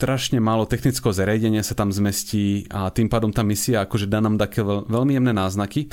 strašne 0.00 0.40
málo 0.40 0.64
technického 0.64 1.12
zariadenia 1.12 1.60
sa 1.60 1.76
tam 1.76 1.92
zmestí 1.92 2.64
a 2.72 2.88
tým 2.88 3.12
pádom 3.12 3.28
tá 3.36 3.44
misia 3.44 3.84
akože 3.84 4.08
dá 4.08 4.24
nám 4.24 4.40
také 4.40 4.64
veľmi 4.64 5.12
jemné 5.12 5.36
náznaky. 5.36 5.92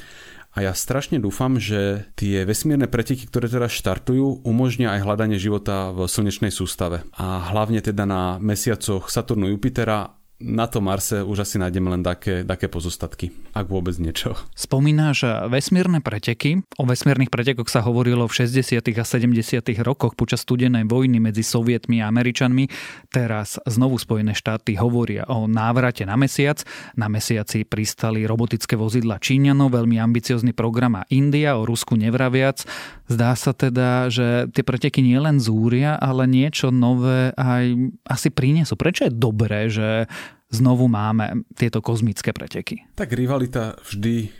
A 0.55 0.63
ja 0.65 0.73
strašne 0.73 1.21
dúfam, 1.21 1.59
že 1.59 2.09
tie 2.17 2.41
vesmírne 2.47 2.89
preteky, 2.89 3.29
ktoré 3.29 3.45
teraz 3.45 3.77
štartujú, 3.77 4.41
umožnia 4.47 4.95
aj 4.95 5.05
hľadanie 5.05 5.37
života 5.37 5.93
v 5.93 6.09
slnečnej 6.09 6.49
sústave. 6.49 7.05
A 7.13 7.51
hlavne 7.53 7.83
teda 7.83 8.07
na 8.09 8.41
mesiacoch 8.41 9.11
Saturnu 9.11 9.53
Jupitera 9.53 10.16
na 10.37 10.69
tom 10.69 10.85
Marse 10.85 11.25
už 11.25 11.49
asi 11.49 11.57
nájdeme 11.57 11.89
len 11.89 12.05
také, 12.05 12.45
také 12.45 12.69
pozostatky, 12.69 13.33
ak 13.57 13.65
vôbec 13.65 13.97
niečo. 13.97 14.37
Spomínaš 14.53 15.25
vesmírne 15.49 15.97
preteky. 15.97 16.61
O 16.77 16.85
vesmírnych 16.85 17.33
pretekoch 17.33 17.65
sa 17.65 17.81
hovorilo 17.81 18.29
v 18.29 18.45
60. 18.45 18.85
a 18.85 19.05
70. 19.05 19.33
rokoch 19.81 20.13
počas 20.13 20.45
studenej 20.45 20.85
vojny 20.85 21.17
medzi 21.17 21.41
Sovietmi 21.41 22.05
a 22.05 22.13
Američanmi. 22.13 22.69
Teraz 23.09 23.57
znovu 23.65 23.97
Spojené 23.97 24.37
štáty 24.37 24.77
hovoria 24.77 25.25
o 25.25 25.49
návrate 25.49 26.05
na 26.05 26.13
mesiac. 26.13 26.61
Na 26.93 27.09
mesiaci 27.09 27.65
pristali 27.65 28.21
robotické 28.29 28.77
vozidla 28.77 29.17
Číňanov, 29.17 29.73
veľmi 29.73 29.97
ambiciozný 29.97 30.53
program 30.53 31.01
a 31.01 31.07
India, 31.09 31.57
o 31.57 31.65
Rusku 31.65 31.97
nevraviac. 31.97 32.61
Zdá 33.09 33.33
sa 33.33 33.57
teda, 33.57 34.13
že 34.13 34.53
tie 34.53 34.61
preteky 34.61 35.01
nielen 35.01 35.41
zúria, 35.41 35.97
ale 35.97 36.29
niečo 36.29 36.69
nové 36.69 37.33
aj 37.33 37.73
asi 38.05 38.29
prinesú. 38.29 38.77
Prečo 38.77 39.09
je 39.09 39.17
dobré, 39.17 39.71
že 39.73 40.05
znovu 40.49 40.87
máme 40.87 41.43
tieto 41.55 41.83
kozmické 41.83 42.31
preteky? 42.31 42.87
Tak 42.95 43.13
rivalita 43.13 43.77
vždy 43.83 44.31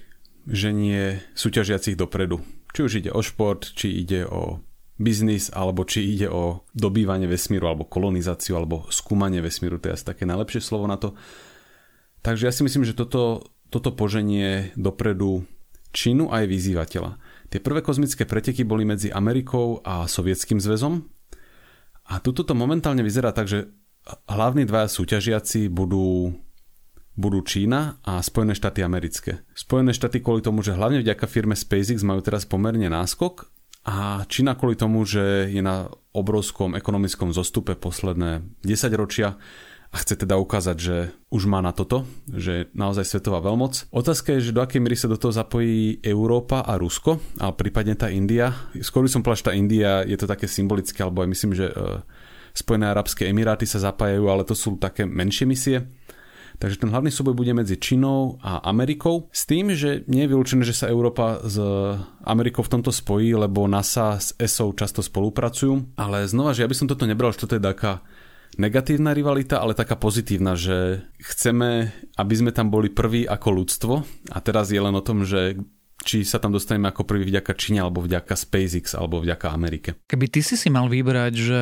ženie 0.48 1.20
súťažiacich 1.36 2.00
dopredu. 2.00 2.40
Či 2.72 2.80
už 2.84 2.92
ide 3.04 3.12
o 3.12 3.20
šport, 3.20 3.68
či 3.76 4.04
ide 4.04 4.24
o 4.28 4.64
biznis, 4.98 5.54
alebo 5.54 5.86
či 5.86 6.04
ide 6.18 6.28
o 6.32 6.66
dobývanie 6.74 7.30
vesmíru, 7.30 7.70
alebo 7.70 7.86
kolonizáciu, 7.86 8.58
alebo 8.58 8.90
skúmanie 8.90 9.44
vesmíru, 9.44 9.78
to 9.78 9.92
je 9.92 9.96
asi 10.00 10.06
také 10.08 10.26
najlepšie 10.26 10.62
slovo 10.64 10.90
na 10.90 10.98
to. 10.98 11.14
Takže 12.26 12.50
ja 12.50 12.54
si 12.54 12.66
myslím, 12.66 12.84
že 12.84 12.98
toto, 12.98 13.54
toto 13.70 13.94
poženie 13.94 14.74
dopredu 14.74 15.46
Čínu 15.96 16.30
aj 16.30 16.46
vyzývateľa. 16.50 17.12
Tie 17.48 17.64
prvé 17.64 17.80
kozmické 17.80 18.28
preteky 18.28 18.68
boli 18.68 18.84
medzi 18.84 19.08
Amerikou 19.08 19.80
a 19.82 20.04
Sovietským 20.06 20.60
zväzom 20.60 21.08
a 22.12 22.20
tuto 22.20 22.44
to 22.44 22.54
momentálne 22.54 23.02
vyzerá 23.02 23.32
tak, 23.32 23.48
že 23.48 23.72
hlavní 24.28 24.64
dvaja 24.64 24.88
súťažiaci 24.88 25.68
budú, 25.68 26.34
budú 27.14 27.40
Čína 27.44 28.00
a 28.06 28.24
Spojené 28.24 28.56
štáty 28.56 28.82
americké. 28.84 29.44
Spojené 29.54 29.92
štáty 29.92 30.24
kvôli 30.24 30.42
tomu, 30.42 30.64
že 30.64 30.76
hlavne 30.76 31.04
vďaka 31.04 31.26
firme 31.28 31.56
SpaceX 31.58 32.02
majú 32.04 32.24
teraz 32.24 32.48
pomerne 32.48 32.88
náskok 32.88 33.52
a 33.88 34.28
Čína 34.28 34.60
kvôli 34.60 34.76
tomu, 34.76 35.08
že 35.08 35.48
je 35.48 35.64
na 35.64 35.88
obrovskom 36.12 36.76
ekonomickom 36.76 37.32
zostupe 37.32 37.80
posledné 37.80 38.44
10 38.68 38.92
ročia 39.00 39.40
a 39.88 39.96
chce 40.04 40.20
teda 40.20 40.36
ukázať, 40.36 40.78
že 40.78 41.16
už 41.32 41.48
má 41.48 41.64
na 41.64 41.72
toto, 41.72 42.04
že 42.28 42.52
je 42.52 42.64
naozaj 42.76 43.08
svetová 43.08 43.40
veľmoc. 43.40 43.88
Otázka 43.96 44.36
je, 44.36 44.52
že 44.52 44.56
do 44.56 44.60
akej 44.60 44.84
miery 44.84 45.00
sa 45.00 45.08
do 45.08 45.16
toho 45.16 45.32
zapojí 45.32 46.04
Európa 46.04 46.68
a 46.68 46.76
Rusko, 46.76 47.40
a 47.40 47.56
prípadne 47.56 47.96
tá 47.96 48.12
India. 48.12 48.52
Skôr 48.84 49.08
by 49.08 49.12
som 49.12 49.24
povedal, 49.24 49.56
India 49.56 50.04
je 50.04 50.20
to 50.20 50.28
také 50.28 50.52
symbolické, 50.52 51.00
alebo 51.00 51.24
aj 51.24 51.32
myslím, 51.32 51.56
že 51.56 51.72
uh, 51.72 52.04
Spojené 52.58 52.90
arabské 52.90 53.30
emiráty 53.30 53.70
sa 53.70 53.78
zapájajú, 53.78 54.26
ale 54.34 54.42
to 54.42 54.58
sú 54.58 54.82
také 54.82 55.06
menšie 55.06 55.46
misie. 55.46 55.86
Takže 56.58 56.82
ten 56.82 56.90
hlavný 56.90 57.14
súboj 57.14 57.38
bude 57.38 57.54
medzi 57.54 57.78
Čínou 57.78 58.42
a 58.42 58.66
Amerikou 58.66 59.30
s 59.30 59.46
tým, 59.46 59.78
že 59.78 60.02
nie 60.10 60.26
je 60.26 60.32
vylúčené, 60.34 60.66
že 60.66 60.74
sa 60.74 60.90
Európa 60.90 61.38
s 61.46 61.54
Amerikou 62.26 62.66
v 62.66 62.74
tomto 62.74 62.90
spojí, 62.90 63.38
lebo 63.38 63.70
NASA 63.70 64.18
s 64.18 64.34
ESO 64.42 64.74
často 64.74 65.06
spolupracujú. 65.06 66.02
Ale 66.02 66.26
znova, 66.26 66.58
že 66.58 66.66
ja 66.66 66.70
by 66.70 66.74
som 66.74 66.90
toto 66.90 67.06
nebral, 67.06 67.30
že 67.30 67.46
toto 67.46 67.54
je 67.54 67.62
taká 67.62 68.02
negatívna 68.58 69.14
rivalita, 69.14 69.62
ale 69.62 69.78
taká 69.78 70.02
pozitívna, 70.02 70.58
že 70.58 71.06
chceme, 71.22 71.94
aby 72.18 72.34
sme 72.34 72.50
tam 72.50 72.74
boli 72.74 72.90
prví 72.90 73.30
ako 73.30 73.50
ľudstvo 73.54 73.94
a 74.34 74.38
teraz 74.42 74.74
je 74.74 74.82
len 74.82 74.98
o 74.98 75.06
tom, 75.06 75.30
že 75.30 75.62
či 76.06 76.22
sa 76.22 76.38
tam 76.38 76.54
dostaneme 76.54 76.94
ako 76.94 77.10
prvý 77.10 77.26
vďaka 77.26 77.58
Číne, 77.58 77.82
alebo 77.82 78.06
vďaka 78.06 78.38
SpaceX, 78.38 78.94
alebo 78.94 79.20
vďaka 79.20 79.50
Amerike. 79.50 79.90
Keby 80.06 80.26
ty 80.30 80.46
si 80.46 80.54
si 80.54 80.70
mal 80.70 80.86
vybrať, 80.88 81.34
že 81.34 81.62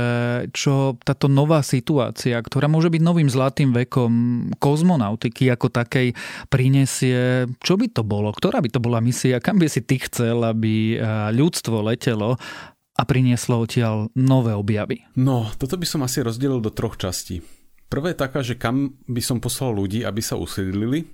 čo 0.51 0.99
táto 1.01 1.31
nová 1.31 1.63
situácia, 1.63 2.35
ktorá 2.43 2.67
môže 2.67 2.91
byť 2.91 3.01
novým 3.01 3.31
zlatým 3.31 3.71
vekom 3.71 4.13
kozmonautiky 4.59 5.47
ako 5.49 5.71
takej, 5.71 6.11
prinesie, 6.51 7.47
čo 7.63 7.79
by 7.79 7.87
to 7.95 8.03
bolo? 8.03 8.29
Ktorá 8.35 8.59
by 8.59 8.69
to 8.69 8.83
bola 8.83 8.99
misia? 8.99 9.39
Kam 9.39 9.57
by 9.57 9.71
si 9.71 9.81
ty 9.81 9.97
chcel, 10.03 10.43
aby 10.43 10.95
eh, 10.95 11.01
ľudstvo 11.31 11.79
letelo 11.81 12.35
a 12.95 13.03
prinieslo 13.03 13.63
odtiaľ 13.63 14.11
nové 14.15 14.55
objavy? 14.55 15.03
No, 15.19 15.51
toto 15.55 15.75
by 15.75 15.87
som 15.87 16.03
asi 16.03 16.23
rozdelil 16.23 16.63
do 16.63 16.71
troch 16.71 16.95
častí. 16.95 17.43
Prvé 17.85 18.11
je 18.15 18.21
taká, 18.23 18.39
že 18.41 18.57
kam 18.57 18.97
by 19.05 19.21
som 19.21 19.37
poslal 19.37 19.75
ľudí, 19.75 20.01
aby 20.01 20.19
sa 20.19 20.39
usídlili, 20.39 21.05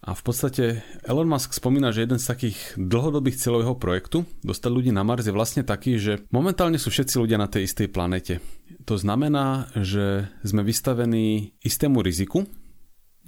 a 0.00 0.16
v 0.16 0.22
podstate 0.24 0.80
Elon 1.04 1.28
Musk 1.28 1.52
spomína, 1.52 1.92
že 1.92 2.08
jeden 2.08 2.16
z 2.16 2.24
takých 2.24 2.58
dlhodobých 2.80 3.36
cieľov 3.36 3.60
jeho 3.60 3.76
projektu, 3.76 4.18
dostať 4.40 4.70
ľudí 4.72 4.90
na 4.96 5.04
Mars, 5.04 5.28
je 5.28 5.36
vlastne 5.36 5.60
taký, 5.60 6.00
že 6.00 6.24
momentálne 6.32 6.80
sú 6.80 6.88
všetci 6.88 7.20
ľudia 7.20 7.36
na 7.36 7.52
tej 7.52 7.68
istej 7.68 7.92
planete. 7.92 8.40
To 8.88 8.96
znamená, 8.96 9.68
že 9.76 10.32
sme 10.40 10.64
vystavení 10.64 11.52
istému 11.60 12.00
riziku, 12.00 12.48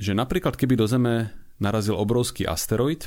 že 0.01 0.17
napríklad 0.17 0.57
keby 0.57 0.81
do 0.81 0.89
Zeme 0.89 1.37
narazil 1.61 1.93
obrovský 1.93 2.49
asteroid, 2.49 3.05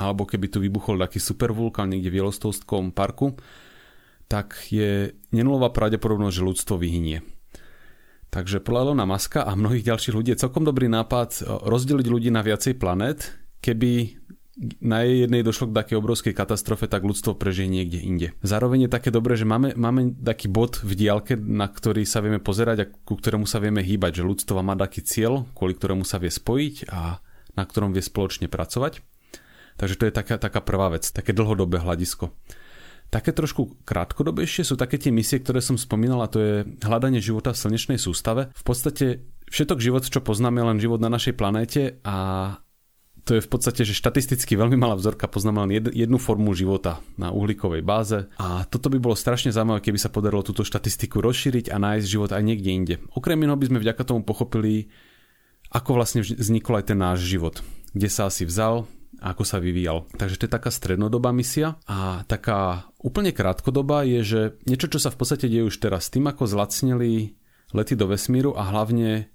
alebo 0.00 0.24
keby 0.24 0.48
tu 0.48 0.64
vybuchol 0.64 0.96
taký 0.96 1.20
supervulkán 1.20 1.92
niekde 1.92 2.08
v 2.08 2.24
Yellowstone 2.24 2.96
parku, 2.96 3.36
tak 4.24 4.56
je 4.72 5.12
nenulová 5.36 5.68
pravdepodobnosť, 5.68 6.36
že 6.36 6.48
ľudstvo 6.48 6.74
vyhynie. 6.80 7.35
Takže 8.36 8.60
podľa 8.60 8.92
Elona 8.92 9.08
Muska 9.08 9.48
a 9.48 9.56
mnohých 9.56 9.88
ďalších 9.88 10.12
ľudí 10.12 10.36
je 10.36 10.44
celkom 10.44 10.60
dobrý 10.60 10.92
nápad 10.92 11.40
e, 11.40 11.48
rozdeliť 11.48 12.04
ľudí 12.04 12.28
na 12.28 12.44
viacej 12.44 12.76
planet, 12.76 13.32
keby 13.64 14.12
na 14.84 15.08
jednej 15.08 15.40
došlo 15.40 15.72
k 15.72 15.76
takej 15.80 15.96
obrovskej 15.96 16.36
katastrofe, 16.36 16.84
tak 16.84 17.00
ľudstvo 17.00 17.32
prežije 17.40 17.64
niekde 17.64 18.00
inde. 18.04 18.28
Zároveň 18.44 18.88
je 18.88 18.90
také 18.92 19.08
dobré, 19.08 19.40
že 19.40 19.48
máme, 19.48 19.72
máme 19.72 20.20
taký 20.20 20.52
bod 20.52 20.84
v 20.84 20.92
diálke, 20.96 21.32
na 21.36 21.64
ktorý 21.64 22.04
sa 22.04 22.20
vieme 22.20 22.36
pozerať 22.36 22.76
a 22.84 22.88
ku 22.92 23.16
ktorému 23.16 23.48
sa 23.48 23.56
vieme 23.56 23.80
hýbať, 23.80 24.20
že 24.20 24.28
ľudstvo 24.28 24.60
má 24.60 24.76
taký 24.76 25.00
cieľ, 25.00 25.48
kvôli 25.56 25.72
ktorému 25.72 26.04
sa 26.04 26.20
vie 26.20 26.28
spojiť 26.28 26.92
a 26.92 27.24
na 27.56 27.64
ktorom 27.64 27.96
vie 27.96 28.04
spoločne 28.04 28.52
pracovať. 28.52 29.00
Takže 29.80 29.96
to 29.96 30.04
je 30.08 30.12
taká, 30.12 30.36
taká 30.36 30.60
prvá 30.60 30.92
vec, 30.92 31.08
také 31.08 31.32
dlhodobé 31.32 31.80
hľadisko. 31.80 32.36
Také 33.06 33.30
trošku 33.30 33.86
krátkodobejšie 33.86 34.66
sú 34.66 34.74
také 34.74 34.98
tie 34.98 35.14
misie, 35.14 35.38
ktoré 35.38 35.62
som 35.62 35.78
spomínal, 35.78 36.26
a 36.26 36.30
to 36.30 36.38
je 36.42 36.54
hľadanie 36.82 37.22
života 37.22 37.54
v 37.54 37.60
slnečnej 37.62 37.98
sústave. 38.02 38.50
V 38.50 38.64
podstate 38.66 39.22
všetok 39.46 39.78
život, 39.78 40.02
čo 40.02 40.18
poznáme, 40.18 40.58
len 40.58 40.82
život 40.82 40.98
na 40.98 41.10
našej 41.10 41.38
planéte 41.38 42.02
a 42.02 42.16
to 43.26 43.34
je 43.34 43.42
v 43.42 43.50
podstate, 43.50 43.82
že 43.82 43.98
štatisticky 43.98 44.54
veľmi 44.54 44.78
malá 44.78 44.94
vzorka 44.94 45.26
poznáme 45.26 45.66
len 45.66 45.90
jednu 45.90 46.14
formu 46.14 46.54
života 46.54 47.02
na 47.18 47.34
uhlíkovej 47.34 47.82
báze 47.82 48.30
a 48.38 48.62
toto 48.70 48.86
by 48.86 49.02
bolo 49.02 49.18
strašne 49.18 49.50
zaujímavé, 49.50 49.82
keby 49.82 49.98
sa 49.98 50.14
podarilo 50.14 50.46
túto 50.46 50.62
štatistiku 50.62 51.18
rozšíriť 51.18 51.74
a 51.74 51.76
nájsť 51.82 52.06
život 52.06 52.30
aj 52.30 52.42
niekde 52.46 52.70
inde. 52.70 52.94
Okrem 53.18 53.42
iného 53.42 53.58
by 53.58 53.66
sme 53.66 53.82
vďaka 53.82 54.02
tomu 54.06 54.22
pochopili, 54.22 54.94
ako 55.74 55.98
vlastne 55.98 56.22
vznikol 56.22 56.78
aj 56.78 56.94
ten 56.94 56.98
náš 57.02 57.26
život. 57.26 57.66
Kde 57.90 58.06
sa 58.06 58.30
asi 58.30 58.46
vzal, 58.46 58.86
ako 59.20 59.42
sa 59.42 59.62
vyvíjal. 59.62 60.08
Takže 60.16 60.36
to 60.36 60.44
je 60.46 60.56
taká 60.56 60.70
strednodobá 60.70 61.32
misia 61.32 61.80
a 61.88 62.22
taká 62.28 62.90
úplne 63.00 63.32
krátkodobá 63.32 64.04
je, 64.04 64.20
že 64.22 64.40
niečo, 64.68 64.92
čo 64.92 65.00
sa 65.00 65.12
v 65.12 65.18
podstate 65.18 65.48
deje 65.48 65.68
už 65.68 65.76
teraz, 65.80 66.12
tým 66.12 66.28
ako 66.28 66.44
zlacneli 66.46 67.36
lety 67.72 67.94
do 67.98 68.06
vesmíru 68.06 68.54
a 68.54 68.68
hlavne 68.68 69.30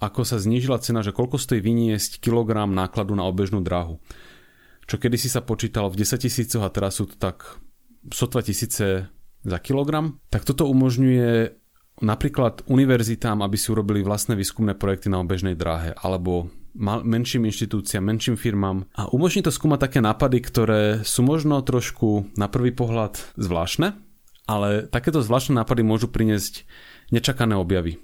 ako 0.00 0.24
sa 0.24 0.40
znížila 0.40 0.80
cena, 0.80 1.04
že 1.04 1.12
koľko 1.12 1.36
stojí 1.36 1.60
vyniesť 1.60 2.24
kilogram 2.24 2.72
nákladu 2.72 3.12
na 3.12 3.28
obežnú 3.28 3.60
dráhu. 3.60 4.00
Čo 4.88 4.96
kedysi 4.96 5.28
sa 5.28 5.44
počítalo 5.44 5.92
v 5.92 6.02
10 6.02 6.24
tisícoch 6.24 6.64
a 6.64 6.72
teraz 6.72 6.98
sú 6.98 7.06
to 7.06 7.20
tak 7.20 7.60
sotva 8.08 8.40
tisíce 8.40 9.06
za 9.44 9.58
kilogram, 9.60 10.18
tak 10.32 10.48
toto 10.48 10.66
umožňuje 10.72 11.60
napríklad 12.00 12.64
univerzitám, 12.64 13.44
aby 13.44 13.56
si 13.60 13.68
urobili 13.68 14.00
vlastné 14.00 14.34
výskumné 14.34 14.72
projekty 14.72 15.12
na 15.12 15.20
obežnej 15.20 15.52
dráhe, 15.52 15.92
alebo 16.00 16.48
mal, 16.74 17.06
menším 17.06 17.46
inštitúciám, 17.48 18.02
menším 18.04 18.36
firmám 18.36 18.84
a 18.98 19.08
umožní 19.10 19.46
to 19.46 19.54
skúmať 19.54 19.90
také 19.90 19.98
nápady, 20.02 20.38
ktoré 20.42 20.82
sú 21.06 21.22
možno 21.22 21.62
trošku 21.62 22.34
na 22.34 22.50
prvý 22.50 22.74
pohľad 22.74 23.16
zvláštne, 23.38 23.94
ale 24.50 24.90
takéto 24.90 25.22
zvláštne 25.22 25.58
nápady 25.62 25.86
môžu 25.86 26.10
priniesť 26.10 26.66
nečakané 27.14 27.54
objavy. 27.54 28.02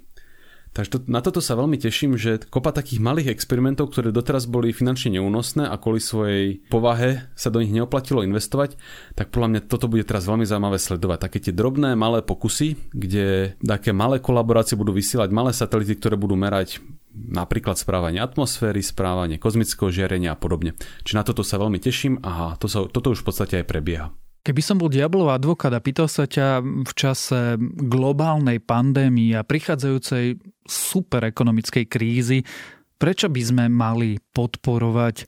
Takže 0.77 0.93
to, 0.93 0.97
na 1.09 1.25
toto 1.25 1.41
sa 1.41 1.57
veľmi 1.57 1.81
teším, 1.81 2.21
že 2.21 2.37
kopa 2.37 2.69
takých 2.69 3.01
malých 3.01 3.33
experimentov, 3.33 3.89
ktoré 3.89 4.13
doteraz 4.13 4.45
boli 4.45 4.69
finančne 4.69 5.17
neúnosné 5.17 5.65
a 5.65 5.73
kvôli 5.81 5.97
svojej 5.97 6.61
povahe 6.69 7.25
sa 7.33 7.49
do 7.49 7.65
nich 7.65 7.73
neoplatilo 7.73 8.21
investovať, 8.21 8.77
tak 9.17 9.33
podľa 9.33 9.57
mňa 9.57 9.61
toto 9.65 9.89
bude 9.89 10.05
teraz 10.05 10.29
veľmi 10.29 10.45
zaujímavé 10.45 10.77
sledovať. 10.77 11.17
Také 11.17 11.49
tie 11.49 11.53
drobné 11.57 11.97
malé 11.97 12.21
pokusy, 12.21 12.93
kde 12.93 13.57
také 13.57 13.89
malé 13.89 14.21
kolaborácie 14.21 14.77
budú 14.77 14.93
vysielať 14.93 15.33
malé 15.33 15.49
satelity, 15.49 15.97
ktoré 15.97 16.13
budú 16.13 16.37
merať 16.37 16.77
napríklad 17.17 17.81
správanie 17.81 18.21
atmosféry, 18.21 18.85
správanie 18.85 19.41
kozmického 19.41 19.89
žiarenia 19.89 20.37
a 20.37 20.39
podobne. 20.39 20.77
Či 21.01 21.17
na 21.17 21.25
toto 21.25 21.41
sa 21.41 21.57
veľmi 21.57 21.81
teším 21.81 22.21
a 22.21 22.53
to 22.61 22.69
sa, 22.69 22.85
toto 22.85 23.17
už 23.17 23.25
v 23.25 23.27
podstate 23.33 23.53
aj 23.57 23.65
prebieha. 23.65 24.13
Keby 24.47 24.63
som 24.63 24.79
bol 24.79 24.87
diablov 24.87 25.27
advokát 25.27 25.75
a 25.75 25.83
pýtal 25.83 26.07
sa 26.07 26.23
ťa 26.23 26.63
v 26.63 26.91
čase 26.95 27.59
globálnej 27.59 28.63
pandémie 28.63 29.35
a 29.35 29.43
prichádzajúcej 29.43 30.39
super 30.63 31.27
ekonomickej 31.27 31.83
krízy, 31.91 32.47
prečo 32.95 33.27
by 33.27 33.41
sme 33.43 33.63
mali 33.67 34.15
podporovať 34.31 35.27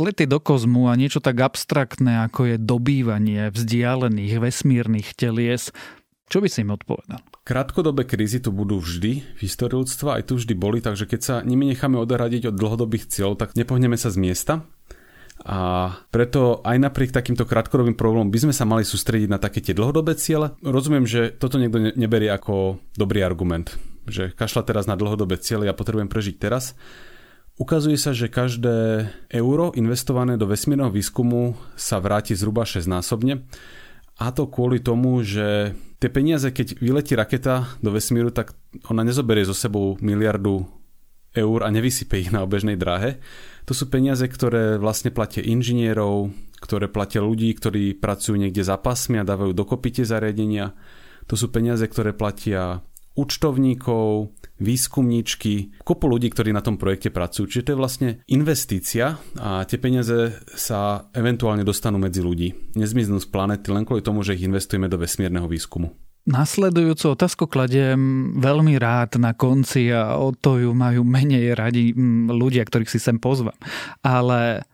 lety 0.00 0.24
do 0.24 0.40
kozmu 0.40 0.88
a 0.88 0.96
niečo 0.96 1.20
tak 1.20 1.44
abstraktné, 1.44 2.24
ako 2.24 2.40
je 2.48 2.56
dobývanie 2.56 3.52
vzdialených 3.52 4.40
vesmírnych 4.40 5.12
telies, 5.12 5.68
čo 6.32 6.40
by 6.40 6.48
si 6.48 6.64
im 6.64 6.72
odpovedal? 6.72 7.20
Krátkodobé 7.44 8.08
krízy 8.08 8.40
tu 8.40 8.48
budú 8.48 8.80
vždy 8.80 9.22
v 9.22 9.38
histórii 9.44 9.76
ľudstva, 9.76 10.16
aj 10.16 10.32
tu 10.32 10.40
vždy 10.40 10.56
boli, 10.56 10.80
takže 10.80 11.04
keď 11.04 11.20
sa 11.20 11.34
nimi 11.44 11.68
necháme 11.68 12.00
odradiť 12.00 12.48
od 12.48 12.56
dlhodobých 12.56 13.12
cieľov, 13.12 13.38
tak 13.44 13.54
nepohneme 13.54 14.00
sa 14.00 14.08
z 14.08 14.18
miesta. 14.18 14.64
A 15.46 15.94
preto 16.10 16.58
aj 16.66 16.74
napriek 16.74 17.14
takýmto 17.14 17.46
krátkodobým 17.46 17.94
problémom 17.94 18.34
by 18.34 18.50
sme 18.50 18.54
sa 18.54 18.66
mali 18.66 18.82
sústrediť 18.82 19.30
na 19.30 19.38
také 19.38 19.62
tie 19.62 19.78
dlhodobé 19.78 20.18
ciele. 20.18 20.58
Rozumiem, 20.58 21.06
že 21.06 21.30
toto 21.30 21.62
niekto 21.62 21.94
neberie 21.94 22.34
ako 22.34 22.82
dobrý 22.98 23.22
argument, 23.22 23.78
že 24.10 24.34
kašla 24.34 24.66
teraz 24.66 24.90
na 24.90 24.98
dlhodobé 24.98 25.38
ciele, 25.38 25.70
ja 25.70 25.78
potrebujem 25.78 26.10
prežiť 26.10 26.36
teraz. 26.42 26.74
Ukazuje 27.62 27.94
sa, 27.94 28.10
že 28.10 28.26
každé 28.26 29.06
euro 29.38 29.70
investované 29.78 30.34
do 30.34 30.50
vesmírneho 30.50 30.90
výskumu 30.90 31.54
sa 31.78 32.02
vráti 32.02 32.34
zhruba 32.34 32.66
6 32.66 32.84
násobne. 32.90 33.46
A 34.18 34.34
to 34.34 34.50
kvôli 34.50 34.82
tomu, 34.82 35.22
že 35.22 35.78
tie 36.02 36.10
peniaze, 36.10 36.50
keď 36.50 36.82
vyletí 36.82 37.14
raketa 37.14 37.78
do 37.80 37.94
vesmíru, 37.94 38.34
tak 38.34 38.52
ona 38.90 39.06
nezoberie 39.06 39.46
so 39.46 39.54
sebou 39.54 39.94
miliardu 40.02 40.66
eur 41.36 41.60
a 41.64 41.68
nevysype 41.68 42.16
ich 42.18 42.32
na 42.32 42.42
obežnej 42.42 42.80
dráhe. 42.80 43.20
To 43.66 43.72
sú 43.74 43.90
peniaze, 43.90 44.22
ktoré 44.30 44.78
vlastne 44.78 45.10
platia 45.10 45.42
inžinierov, 45.42 46.30
ktoré 46.62 46.86
platia 46.86 47.18
ľudí, 47.18 47.50
ktorí 47.50 47.98
pracujú 47.98 48.38
niekde 48.38 48.62
za 48.62 48.78
pasmi 48.78 49.18
a 49.18 49.26
dávajú 49.26 49.50
dokopy 49.52 50.00
tie 50.00 50.04
zariadenia. 50.06 50.70
To 51.26 51.34
sú 51.34 51.50
peniaze, 51.50 51.82
ktoré 51.82 52.14
platia 52.14 52.86
účtovníkov, 53.16 54.36
výskumníčky, 54.60 55.82
kopu 55.82 56.06
ľudí, 56.06 56.30
ktorí 56.30 56.52
na 56.52 56.60
tom 56.60 56.76
projekte 56.76 57.08
pracujú. 57.08 57.48
Čiže 57.48 57.64
to 57.64 57.72
je 57.72 57.80
vlastne 57.80 58.08
investícia 58.28 59.16
a 59.40 59.64
tie 59.64 59.80
peniaze 59.80 60.36
sa 60.54 61.08
eventuálne 61.16 61.64
dostanú 61.64 61.96
medzi 61.96 62.20
ľudí. 62.20 62.76
Nezmiznú 62.76 63.18
z 63.18 63.26
planety 63.32 63.72
len 63.72 63.88
kvôli 63.88 64.04
tomu, 64.04 64.20
že 64.20 64.36
ich 64.36 64.44
investujeme 64.44 64.86
do 64.86 65.00
vesmírneho 65.00 65.48
výskumu. 65.48 65.96
Nasledujúcu 66.26 67.14
otázku 67.14 67.46
kladiem 67.46 68.34
veľmi 68.42 68.74
rád 68.82 69.22
na 69.22 69.30
konci 69.30 69.94
a 69.94 70.18
o 70.18 70.34
to 70.34 70.58
ju 70.58 70.74
majú 70.74 71.06
menej 71.06 71.54
radi 71.54 71.94
ľudia, 72.26 72.66
ktorých 72.66 72.90
si 72.90 72.98
sem 72.98 73.22
pozvem. 73.22 73.54
Ale 74.02 74.66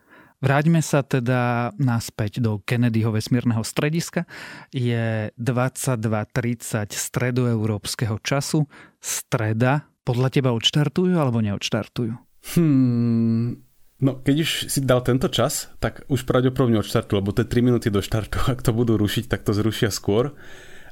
Vráťme 0.43 0.83
sa 0.83 1.07
teda 1.07 1.71
naspäť 1.79 2.43
do 2.43 2.59
Kennedyho 2.67 3.15
vesmírneho 3.15 3.63
strediska. 3.63 4.27
Je 4.75 5.31
22.30 5.39 6.91
stredoeurópskeho 6.91 8.19
času. 8.19 8.67
Streda. 8.99 9.87
Podľa 10.03 10.27
teba 10.35 10.51
odštartujú 10.51 11.15
alebo 11.15 11.39
neodštartujú? 11.39 12.11
Hmm, 12.59 13.55
no 14.03 14.11
keď 14.19 14.35
už 14.43 14.51
si 14.67 14.83
dal 14.83 14.99
tento 14.99 15.31
čas, 15.31 15.71
tak 15.79 16.03
už 16.11 16.27
pravdepodobne 16.27 16.83
odštartujú, 16.83 17.23
lebo 17.23 17.31
to 17.31 17.47
je 17.47 17.51
3 17.63 17.63
minúty 17.63 17.87
do 17.87 18.03
štartu. 18.03 18.43
Ak 18.51 18.59
to 18.59 18.75
budú 18.75 18.99
rušiť, 18.99 19.31
tak 19.31 19.47
to 19.47 19.55
zrušia 19.55 19.95
skôr. 19.95 20.35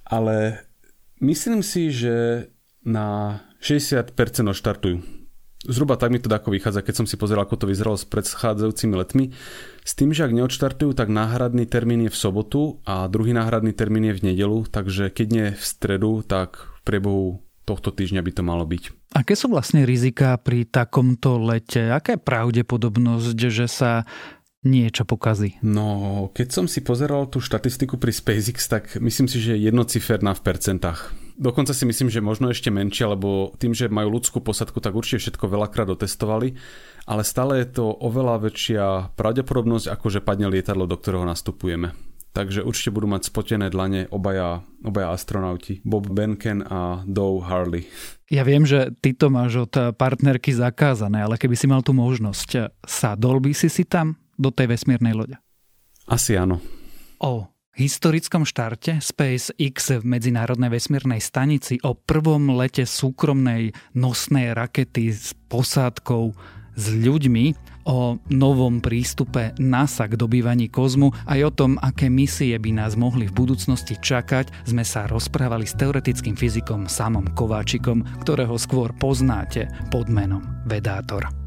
Ale 0.05 0.65
myslím 1.21 1.61
si, 1.65 1.93
že 1.93 2.47
na 2.81 3.39
60% 3.61 4.17
odštartujú 4.49 5.21
Zhruba 5.61 5.93
tak 5.93 6.09
mi 6.09 6.17
to 6.17 6.25
ako 6.25 6.57
vychádza, 6.57 6.81
keď 6.81 6.95
som 6.97 7.05
si 7.05 7.21
pozeral, 7.21 7.45
ako 7.45 7.53
to 7.53 7.69
vyzeralo 7.69 7.93
s 7.93 8.09
predchádzajúcimi 8.09 8.97
letmi. 8.97 9.29
S 9.85 9.93
tým, 9.93 10.09
že 10.09 10.25
ak 10.25 10.33
neodštartujú, 10.33 10.97
tak 10.97 11.13
náhradný 11.13 11.69
termín 11.69 12.09
je 12.09 12.11
v 12.13 12.17
sobotu 12.17 12.81
a 12.81 13.05
druhý 13.05 13.37
náhradný 13.37 13.69
termín 13.69 14.09
je 14.09 14.17
v 14.17 14.33
nedelu, 14.33 14.65
takže 14.65 15.13
keď 15.13 15.27
nie 15.29 15.47
v 15.53 15.61
stredu, 15.61 16.25
tak 16.25 16.65
v 16.65 16.79
priebehu 16.81 17.25
tohto 17.69 17.93
týždňa 17.93 18.25
by 18.25 18.31
to 18.33 18.41
malo 18.41 18.65
byť. 18.65 19.13
Aké 19.13 19.37
sú 19.37 19.53
vlastne 19.53 19.85
rizika 19.85 20.33
pri 20.41 20.65
takomto 20.65 21.37
lete? 21.37 21.93
Aká 21.93 22.17
je 22.17 22.25
pravdepodobnosť, 22.25 23.37
že 23.37 23.69
sa 23.69 24.09
niečo 24.61 25.05
pokazí? 25.05 25.57
No, 25.65 26.29
keď 26.33 26.47
som 26.53 26.65
si 26.69 26.81
pozeral 26.85 27.25
tú 27.29 27.41
štatistiku 27.41 27.97
pri 27.97 28.13
SpaceX, 28.13 28.69
tak 28.69 28.83
myslím 29.01 29.27
si, 29.29 29.41
že 29.41 29.57
jednociferná 29.57 30.37
v 30.37 30.45
percentách. 30.45 31.13
Dokonca 31.41 31.73
si 31.73 31.89
myslím, 31.89 32.13
že 32.13 32.21
možno 32.21 32.53
ešte 32.53 32.69
menšia, 32.69 33.09
lebo 33.17 33.57
tým, 33.57 33.73
že 33.73 33.89
majú 33.89 34.21
ľudskú 34.21 34.45
posadku, 34.45 34.77
tak 34.77 34.93
určite 34.93 35.25
všetko 35.25 35.49
veľakrát 35.49 35.89
otestovali, 35.89 36.53
ale 37.09 37.25
stále 37.25 37.65
je 37.65 37.81
to 37.81 37.89
oveľa 37.89 38.45
väčšia 38.45 38.85
pravdepodobnosť, 39.17 39.89
ako 39.89 40.05
že 40.13 40.21
padne 40.21 40.53
lietadlo, 40.53 40.85
do 40.85 40.93
ktorého 40.93 41.25
nastupujeme. 41.25 41.97
Takže 42.31 42.63
určite 42.63 42.95
budú 42.95 43.11
mať 43.11 43.27
spotené 43.27 43.67
dlane 43.67 44.07
obaja, 44.07 44.63
obaja 44.85 45.11
astronauti, 45.11 45.83
Bob 45.83 46.07
Benken 46.07 46.63
a 46.63 47.03
Dow 47.03 47.43
Harley. 47.43 47.89
Ja 48.31 48.47
viem, 48.47 48.63
že 48.63 48.95
ty 49.03 49.11
to 49.11 49.27
máš 49.27 49.67
od 49.67 49.73
partnerky 49.99 50.55
zakázané, 50.55 51.27
ale 51.27 51.35
keby 51.35 51.59
si 51.59 51.67
mal 51.67 51.83
tú 51.83 51.91
možnosť, 51.91 52.71
sadol 52.87 53.43
by 53.43 53.51
si 53.51 53.67
si 53.67 53.83
tam 53.83 54.15
do 54.41 54.49
tej 54.49 54.73
vesmírnej 54.73 55.13
lode? 55.13 55.37
Asi 56.09 56.33
áno. 56.33 56.57
O, 57.21 57.45
historickom 57.77 58.43
štarte 58.43 58.97
SpaceX 58.97 60.01
v 60.01 60.03
medzinárodnej 60.03 60.73
vesmírnej 60.73 61.21
stanici 61.21 61.77
o 61.85 61.93
prvom 61.93 62.57
lete 62.57 62.89
súkromnej 62.89 63.77
nosnej 63.93 64.57
rakety 64.57 65.13
s 65.13 65.37
posádkou 65.45 66.33
s 66.71 66.85
ľuďmi, 66.89 67.71
o 67.85 68.21
novom 68.29 68.77
prístupe 68.77 69.57
NASA 69.57 70.05
k 70.05 70.13
dobývaní 70.13 70.69
kozmu 70.69 71.09
aj 71.25 71.39
o 71.49 71.51
tom, 71.51 71.71
aké 71.81 72.13
misie 72.13 72.53
by 72.61 72.71
nás 72.77 72.93
mohli 72.93 73.25
v 73.25 73.33
budúcnosti 73.33 73.97
čakať, 73.97 74.69
sme 74.69 74.85
sa 74.85 75.09
rozprávali 75.09 75.65
s 75.65 75.73
teoretickým 75.77 76.37
fyzikom 76.37 76.85
Samom 76.85 77.25
Kováčikom, 77.33 78.05
ktorého 78.21 78.53
skôr 78.61 78.93
poznáte 78.93 79.65
pod 79.89 80.13
menom 80.13 80.45
Vedátor. 80.69 81.40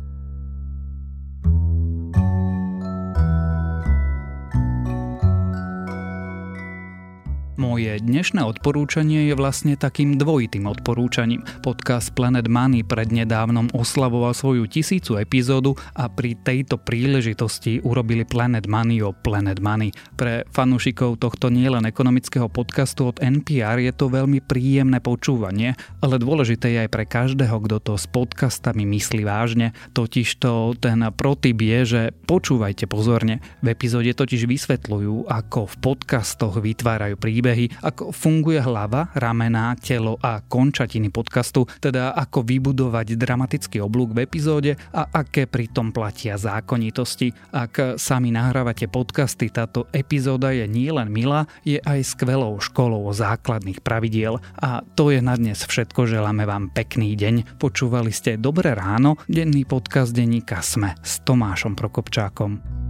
Moje 7.55 8.03
dnešné 8.03 8.43
odporúčanie 8.43 9.31
je 9.31 9.35
vlastne 9.39 9.79
takým 9.79 10.19
dvojitým 10.19 10.67
odporúčaním. 10.67 11.47
Podcast 11.63 12.11
Planet 12.11 12.51
Money 12.51 12.83
prednedávnom 12.83 13.71
oslavoval 13.71 14.35
svoju 14.35 14.67
tisícu 14.67 15.23
epizódu 15.23 15.79
a 15.95 16.11
pri 16.11 16.35
tejto 16.35 16.83
príležitosti 16.83 17.79
urobili 17.87 18.27
Planet 18.27 18.67
Money 18.67 19.07
o 19.07 19.15
Planet 19.15 19.63
Money. 19.63 19.95
Pre 20.19 20.43
fanúšikov 20.51 21.23
tohto 21.23 21.47
nielen 21.47 21.87
ekonomického 21.87 22.51
podcastu 22.51 23.15
od 23.15 23.23
NPR 23.23 23.79
je 23.87 23.95
to 23.95 24.11
veľmi 24.11 24.43
príjemné 24.43 24.99
počúvanie, 24.99 25.79
ale 26.03 26.19
dôležité 26.19 26.75
je 26.75 26.79
aj 26.83 26.91
pre 26.91 27.07
každého, 27.07 27.55
kto 27.71 27.79
to 27.79 27.95
s 27.95 28.11
podcastami 28.11 28.83
myslí 28.83 29.23
vážne. 29.23 29.71
Totižto 29.95 30.83
ten 30.83 31.07
protip 31.15 31.63
je, 31.63 31.79
že 31.87 32.03
počúvajte 32.27 32.91
pozorne. 32.91 33.39
V 33.63 33.71
epizóde 33.71 34.11
totiž 34.11 34.43
vysvetľujú, 34.51 35.31
ako 35.31 35.71
v 35.71 35.75
podcastoch 35.79 36.59
vytvárajú 36.59 37.15
príbehy 37.15 37.44
príbehy, 37.45 37.69
ako 37.85 38.09
funguje 38.09 38.57
hlava, 38.57 39.13
ramená, 39.13 39.77
telo 39.77 40.17
a 40.25 40.41
končatiny 40.41 41.13
podcastu, 41.13 41.69
teda 41.77 42.17
ako 42.17 42.41
vybudovať 42.41 43.21
dramatický 43.21 43.85
oblúk 43.85 44.17
v 44.17 44.25
epizóde 44.25 44.81
a 44.97 45.05
aké 45.13 45.45
pritom 45.45 45.93
platia 45.93 46.41
zákonitosti. 46.41 47.37
Ak 47.53 48.01
sami 48.01 48.33
nahrávate 48.33 48.89
podcasty, 48.89 49.53
táto 49.53 49.85
epizóda 49.93 50.57
je 50.57 50.65
nielen 50.65 51.13
milá, 51.13 51.45
je 51.69 51.77
aj 51.85 52.17
skvelou 52.17 52.57
školou 52.65 53.13
základných 53.13 53.85
pravidiel. 53.85 54.41
A 54.57 54.81
to 54.97 55.13
je 55.13 55.21
na 55.21 55.37
dnes 55.37 55.61
všetko, 55.61 56.09
želáme 56.09 56.49
vám 56.49 56.73
pekný 56.73 57.13
deň. 57.13 57.61
Počúvali 57.61 58.09
ste 58.09 58.41
Dobré 58.41 58.73
ráno, 58.73 59.21
denný 59.29 59.69
podcast 59.69 60.17
denníka 60.17 60.65
Sme 60.65 60.97
s 61.05 61.21
Tomášom 61.21 61.77
Prokopčákom. 61.77 62.84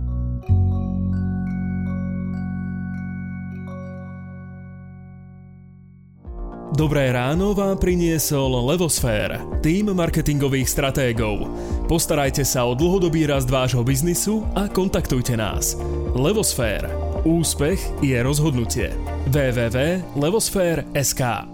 Dobré 6.74 7.14
ráno 7.14 7.54
vám 7.54 7.78
priniesol 7.78 8.50
Levosfér, 8.66 9.38
tým 9.62 9.94
marketingových 9.94 10.66
stratégov. 10.66 11.46
Postarajte 11.86 12.42
sa 12.42 12.66
o 12.66 12.74
dlhodobý 12.74 13.30
rast 13.30 13.46
vášho 13.46 13.86
biznisu 13.86 14.42
a 14.58 14.66
kontaktujte 14.66 15.38
nás. 15.38 15.78
Levosfér. 16.18 16.90
Úspech 17.22 17.78
je 18.02 18.18
rozhodnutie. 18.18 18.90
www.levosfér.sk 19.30 21.53